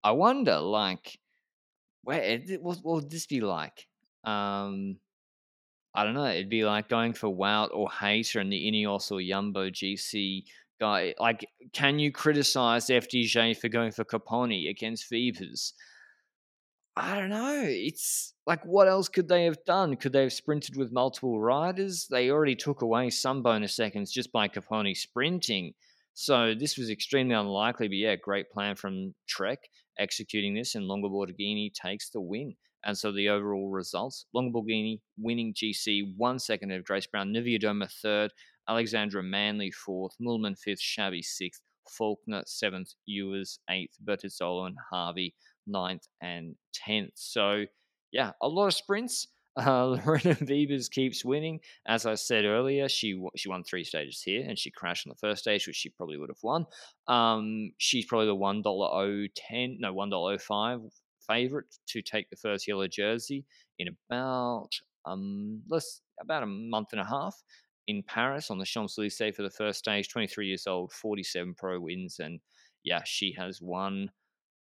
I 0.03 0.11
wonder, 0.11 0.59
like, 0.59 1.17
where 2.03 2.39
what, 2.59 2.77
what 2.83 2.95
would 2.95 3.09
this 3.09 3.25
be 3.25 3.41
like? 3.41 3.87
Um, 4.23 4.97
I 5.93 6.03
don't 6.03 6.13
know. 6.13 6.25
It'd 6.25 6.49
be 6.49 6.65
like 6.65 6.89
going 6.89 7.13
for 7.13 7.29
Wout 7.29 7.69
or 7.73 7.89
Hayter 7.91 8.39
in 8.39 8.49
the 8.49 8.71
Ineos 8.71 9.11
or 9.11 9.21
Jumbo 9.21 9.69
GC 9.69 10.43
guy. 10.79 11.13
Like, 11.19 11.45
can 11.73 11.99
you 11.99 12.11
criticize 12.11 12.87
FDJ 12.87 13.57
for 13.57 13.69
going 13.69 13.91
for 13.91 14.05
Copponi 14.05 14.69
against 14.69 15.11
Wiebes? 15.11 15.73
I 16.95 17.15
don't 17.15 17.29
know. 17.29 17.63
It's 17.65 18.33
like, 18.45 18.63
what 18.65 18.87
else 18.87 19.07
could 19.07 19.29
they 19.29 19.45
have 19.45 19.63
done? 19.65 19.95
Could 19.95 20.11
they 20.11 20.23
have 20.23 20.33
sprinted 20.33 20.75
with 20.75 20.91
multiple 20.91 21.39
riders? 21.39 22.07
They 22.09 22.29
already 22.29 22.55
took 22.55 22.81
away 22.81 23.09
some 23.09 23.41
bonus 23.41 23.75
seconds 23.75 24.11
just 24.11 24.31
by 24.31 24.47
Copponi 24.47 24.95
sprinting. 24.95 25.73
So 26.13 26.53
this 26.53 26.77
was 26.77 26.89
extremely 26.89 27.35
unlikely, 27.35 27.87
but 27.87 27.95
yeah, 27.95 28.15
great 28.17 28.49
plan 28.49 28.75
from 28.75 29.15
Trek 29.27 29.59
executing 29.99 30.55
this, 30.55 30.75
and 30.75 30.85
Longo 30.85 31.09
Borghini 31.09 31.71
takes 31.73 32.09
the 32.09 32.21
win. 32.21 32.55
And 32.85 32.97
so 32.97 33.11
the 33.11 33.29
overall 33.29 33.69
results 33.69 34.25
Longo 34.33 34.61
Borghini 34.61 35.01
winning 35.17 35.53
GC, 35.53 36.13
one 36.17 36.39
second 36.39 36.71
of 36.71 36.85
Grace 36.85 37.07
Brown, 37.07 37.33
Niewiadoma 37.33 37.91
third, 38.01 38.31
Alexandra 38.69 39.21
Manly 39.21 39.71
fourth, 39.71 40.13
Mühlmann 40.21 40.57
fifth, 40.57 40.79
Chabbey 40.79 41.21
sixth, 41.21 41.61
Faulkner 41.89 42.43
seventh, 42.45 42.93
Ewers 43.05 43.59
eighth, 43.69 43.97
Bertizzolo 44.03 44.67
and 44.67 44.77
Harvey 44.91 45.35
ninth 45.67 46.07
and 46.21 46.55
tenth. 46.73 47.11
So, 47.15 47.65
yeah, 48.11 48.31
a 48.41 48.47
lot 48.47 48.67
of 48.67 48.73
sprints. 48.73 49.27
Uh, 49.65 49.85
Lorena 50.05 50.35
Wiebes 50.35 50.89
keeps 50.89 51.25
winning. 51.25 51.59
As 51.87 52.05
I 52.05 52.15
said 52.15 52.45
earlier, 52.45 52.87
she 52.87 53.21
she 53.35 53.49
won 53.49 53.63
three 53.63 53.83
stages 53.83 54.21
here, 54.21 54.45
and 54.47 54.57
she 54.57 54.71
crashed 54.71 55.07
on 55.07 55.11
the 55.11 55.27
first 55.27 55.41
stage, 55.41 55.67
which 55.67 55.75
she 55.75 55.89
probably 55.89 56.17
would 56.17 56.29
have 56.29 56.43
won. 56.43 56.65
Um, 57.07 57.71
she's 57.77 58.05
probably 58.05 58.27
the 58.27 58.35
one 58.35 58.61
dollar 58.61 58.89
oh 58.91 59.27
ten, 59.35 59.77
no 59.79 59.93
one 59.93 60.09
dollar 60.09 60.33
oh 60.33 60.37
five 60.37 60.79
favorite 61.27 61.65
to 61.87 62.01
take 62.01 62.29
the 62.29 62.35
first 62.35 62.67
yellow 62.67 62.87
jersey 62.87 63.45
in 63.77 63.87
about 64.09 64.69
um 65.05 65.61
less 65.69 66.01
about 66.19 66.41
a 66.41 66.47
month 66.47 66.89
and 66.91 67.01
a 67.01 67.05
half 67.05 67.35
in 67.87 68.03
Paris 68.03 68.49
on 68.51 68.57
the 68.57 68.65
Champs 68.65 68.97
Elysees 68.97 69.35
for 69.35 69.43
the 69.43 69.49
first 69.49 69.79
stage. 69.79 70.09
23 70.09 70.47
years 70.47 70.67
old, 70.67 70.91
47 70.91 71.55
pro 71.55 71.79
wins, 71.79 72.19
and 72.19 72.39
yeah, 72.83 73.01
she 73.05 73.33
has 73.37 73.61
won 73.61 74.09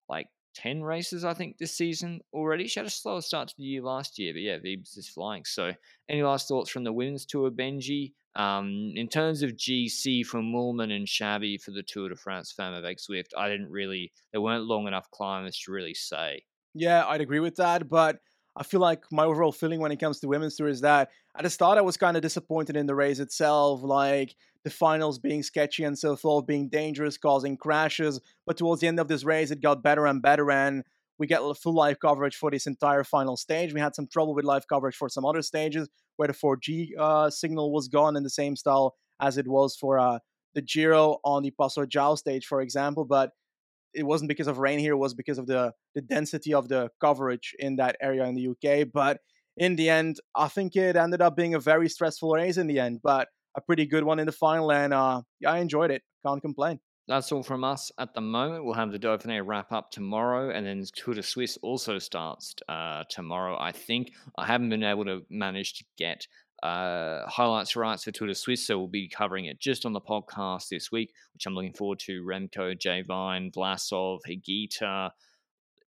like 0.08 0.28
10 0.62 0.82
races, 0.82 1.24
I 1.24 1.34
think, 1.34 1.58
this 1.58 1.76
season 1.76 2.20
already. 2.32 2.66
She 2.66 2.80
had 2.80 2.86
a 2.86 2.90
slower 2.90 3.20
start 3.20 3.48
to 3.48 3.54
the 3.56 3.64
year 3.64 3.82
last 3.82 4.18
year, 4.18 4.32
but 4.32 4.42
yeah, 4.42 4.58
Wiebes 4.58 4.98
is 4.98 5.08
flying. 5.08 5.44
So, 5.44 5.72
any 6.08 6.22
last 6.22 6.48
thoughts 6.48 6.70
from 6.70 6.84
the 6.84 6.92
women's 6.92 7.26
tour, 7.26 7.50
Benji? 7.50 8.12
Um, 8.34 8.92
in 8.94 9.08
terms 9.08 9.42
of 9.42 9.52
GC 9.52 10.24
from 10.26 10.52
Mühlmann 10.52 10.94
and 10.94 11.06
Chabbey 11.06 11.60
for 11.60 11.72
the 11.72 11.82
Tour 11.82 12.08
de 12.08 12.16
France 12.16 12.52
Femme 12.52 12.74
avec 12.74 12.98
Zwift, 12.98 13.36
I 13.36 13.48
didn't 13.48 13.70
really, 13.70 14.12
there 14.32 14.40
weren't 14.40 14.64
long 14.64 14.86
enough 14.86 15.10
climbers 15.10 15.58
to 15.60 15.72
really 15.72 15.94
say. 15.94 16.44
Yeah, 16.74 17.04
I'd 17.06 17.20
agree 17.20 17.40
with 17.40 17.56
that, 17.56 17.88
but 17.88 18.18
I 18.58 18.64
feel 18.64 18.80
like 18.80 19.04
my 19.12 19.24
overall 19.24 19.52
feeling 19.52 19.78
when 19.78 19.92
it 19.92 20.00
comes 20.00 20.18
to 20.20 20.28
women's 20.28 20.56
tour 20.56 20.66
is 20.66 20.80
that 20.80 21.10
at 21.36 21.44
the 21.44 21.50
start 21.50 21.78
I 21.78 21.82
was 21.82 21.96
kind 21.96 22.16
of 22.16 22.22
disappointed 22.22 22.76
in 22.76 22.86
the 22.86 22.94
race 22.94 23.20
itself, 23.20 23.82
like 23.84 24.34
the 24.64 24.70
finals 24.70 25.20
being 25.20 25.44
sketchy 25.44 25.84
and 25.84 25.96
so 25.96 26.16
forth, 26.16 26.44
being 26.46 26.68
dangerous, 26.68 27.16
causing 27.16 27.56
crashes. 27.56 28.20
But 28.46 28.56
towards 28.56 28.80
the 28.80 28.88
end 28.88 28.98
of 28.98 29.06
this 29.06 29.22
race, 29.22 29.52
it 29.52 29.62
got 29.62 29.84
better 29.84 30.06
and 30.06 30.20
better, 30.20 30.50
and 30.50 30.82
we 31.20 31.28
get 31.28 31.40
full 31.56 31.74
live 31.74 32.00
coverage 32.00 32.34
for 32.34 32.50
this 32.50 32.66
entire 32.66 33.04
final 33.04 33.36
stage. 33.36 33.72
We 33.72 33.80
had 33.80 33.94
some 33.94 34.08
trouble 34.08 34.34
with 34.34 34.44
live 34.44 34.66
coverage 34.66 34.96
for 34.96 35.08
some 35.08 35.24
other 35.24 35.42
stages 35.42 35.88
where 36.16 36.26
the 36.26 36.34
4G 36.34 36.90
uh, 36.98 37.30
signal 37.30 37.72
was 37.72 37.86
gone 37.86 38.16
in 38.16 38.24
the 38.24 38.30
same 38.30 38.56
style 38.56 38.96
as 39.20 39.38
it 39.38 39.46
was 39.46 39.76
for 39.76 40.00
uh, 40.00 40.18
the 40.54 40.62
Giro 40.62 41.18
on 41.24 41.44
the 41.44 41.52
Passo 41.52 41.86
Giau 41.86 42.18
stage, 42.18 42.46
for 42.46 42.60
example. 42.60 43.04
But 43.04 43.30
it 43.98 44.04
wasn't 44.04 44.28
because 44.28 44.46
of 44.46 44.58
rain 44.58 44.78
here; 44.78 44.92
it 44.92 44.98
was 44.98 45.14
because 45.14 45.38
of 45.38 45.46
the 45.46 45.72
the 45.94 46.00
density 46.00 46.54
of 46.54 46.68
the 46.68 46.90
coverage 47.00 47.54
in 47.58 47.76
that 47.76 47.96
area 48.00 48.24
in 48.24 48.34
the 48.34 48.48
UK. 48.48 48.88
But 48.92 49.18
in 49.56 49.76
the 49.76 49.90
end, 49.90 50.18
I 50.34 50.48
think 50.48 50.76
it 50.76 50.96
ended 50.96 51.20
up 51.20 51.36
being 51.36 51.54
a 51.54 51.60
very 51.60 51.88
stressful 51.88 52.30
race 52.32 52.56
in 52.56 52.66
the 52.66 52.78
end, 52.78 53.00
but 53.02 53.28
a 53.56 53.60
pretty 53.60 53.86
good 53.86 54.04
one 54.04 54.18
in 54.18 54.26
the 54.26 54.32
final, 54.32 54.70
and 54.70 54.94
uh, 54.94 55.22
yeah, 55.40 55.52
I 55.52 55.58
enjoyed 55.58 55.90
it. 55.90 56.02
Can't 56.24 56.40
complain. 56.40 56.80
That's 57.08 57.32
all 57.32 57.42
from 57.42 57.64
us 57.64 57.90
at 57.98 58.12
the 58.12 58.20
moment. 58.20 58.64
We'll 58.64 58.74
have 58.74 58.92
the 58.92 58.98
Dauphiné 58.98 59.40
wrap 59.44 59.72
up 59.72 59.90
tomorrow, 59.90 60.50
and 60.50 60.66
then 60.66 60.84
Tour 60.94 61.14
de 61.14 61.22
Suisse 61.22 61.56
also 61.62 61.98
starts 61.98 62.54
uh, 62.68 63.04
tomorrow. 63.08 63.56
I 63.58 63.72
think 63.72 64.12
I 64.36 64.44
haven't 64.44 64.68
been 64.68 64.84
able 64.84 65.06
to 65.06 65.22
manage 65.30 65.78
to 65.78 65.84
get 65.96 66.26
uh, 66.62 67.26
highlights 67.26 67.76
rights 67.76 68.04
for 68.04 68.10
Tour 68.10 68.28
de 68.28 68.34
Suisse, 68.34 68.66
so 68.66 68.78
we'll 68.78 68.88
be 68.88 69.08
covering 69.08 69.46
it 69.46 69.60
just 69.60 69.86
on 69.86 69.92
the 69.92 70.00
podcast 70.00 70.68
this 70.68 70.90
week, 70.90 71.12
which 71.32 71.46
I'm 71.46 71.54
looking 71.54 71.72
forward 71.72 72.00
to. 72.00 72.24
Remco, 72.24 72.78
Jay 72.78 73.02
Vine, 73.02 73.50
Vlasov, 73.50 74.20
Higuita, 74.28 75.10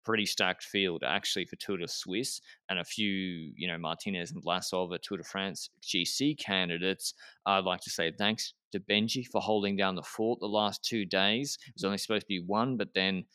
pretty 0.04 0.26
stacked 0.26 0.64
field 0.64 1.04
actually 1.06 1.46
for 1.46 1.58
Tour 1.58 1.78
de 1.78 1.88
Suisse, 1.88 2.42
and 2.70 2.80
a 2.80 2.84
few, 2.84 3.52
you 3.56 3.68
know, 3.68 3.78
Martinez 3.78 4.32
and 4.32 4.44
Vlasov 4.44 4.94
are 4.94 4.98
Tour 4.98 5.18
de 5.18 5.24
France 5.24 5.70
GC 5.84 6.38
candidates. 6.40 7.14
I'd 7.46 7.66
like 7.66 7.82
to 7.82 7.90
say 7.90 8.12
thanks 8.18 8.54
to 8.72 8.80
Benji 8.80 9.26
for 9.26 9.42
holding 9.42 9.76
down 9.76 9.96
the 9.96 10.04
fort 10.04 10.40
the 10.40 10.48
last 10.48 10.84
two 10.84 11.06
days. 11.06 11.58
It 11.68 11.74
was 11.76 11.84
only 11.84 11.98
supposed 11.98 12.24
to 12.24 12.28
be 12.28 12.44
one, 12.46 12.78
but 12.78 12.94
then 12.94 13.26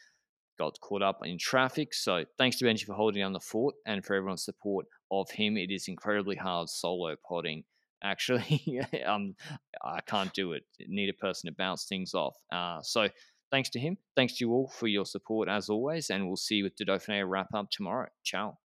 got 0.58 0.78
caught 0.80 1.02
up 1.02 1.20
in 1.24 1.38
traffic. 1.38 1.94
So 1.94 2.24
thanks 2.38 2.56
to 2.58 2.64
Benji 2.64 2.84
for 2.84 2.94
holding 2.94 3.22
down 3.22 3.32
the 3.32 3.40
fort 3.40 3.74
and 3.86 4.04
for 4.04 4.14
everyone's 4.14 4.44
support 4.44 4.86
of 5.12 5.30
him. 5.30 5.56
It 5.56 5.70
is 5.70 5.86
incredibly 5.86 6.36
hard 6.36 6.68
solo 6.68 7.14
potting. 7.28 7.64
Actually, 8.02 8.80
um, 9.06 9.36
I 9.84 10.00
can't 10.00 10.32
do 10.32 10.52
it. 10.52 10.64
Need 10.88 11.10
a 11.10 11.24
person 11.24 11.48
to 11.48 11.56
bounce 11.56 11.84
things 11.84 12.14
off. 12.14 12.36
Uh, 12.50 12.80
so 12.82 13.08
thanks 13.52 13.70
to 13.70 13.78
him. 13.78 13.96
Thanks 14.16 14.38
to 14.38 14.44
you 14.44 14.52
all 14.52 14.68
for 14.68 14.88
your 14.88 15.06
support 15.06 15.48
as 15.48 15.68
always, 15.68 16.10
and 16.10 16.26
we'll 16.26 16.36
see 16.36 16.56
you 16.56 16.64
with 16.64 16.76
the 16.76 16.84
Dauphiné 16.84 17.28
wrap 17.28 17.54
up 17.54 17.70
tomorrow. 17.70 18.08
Ciao. 18.24 18.58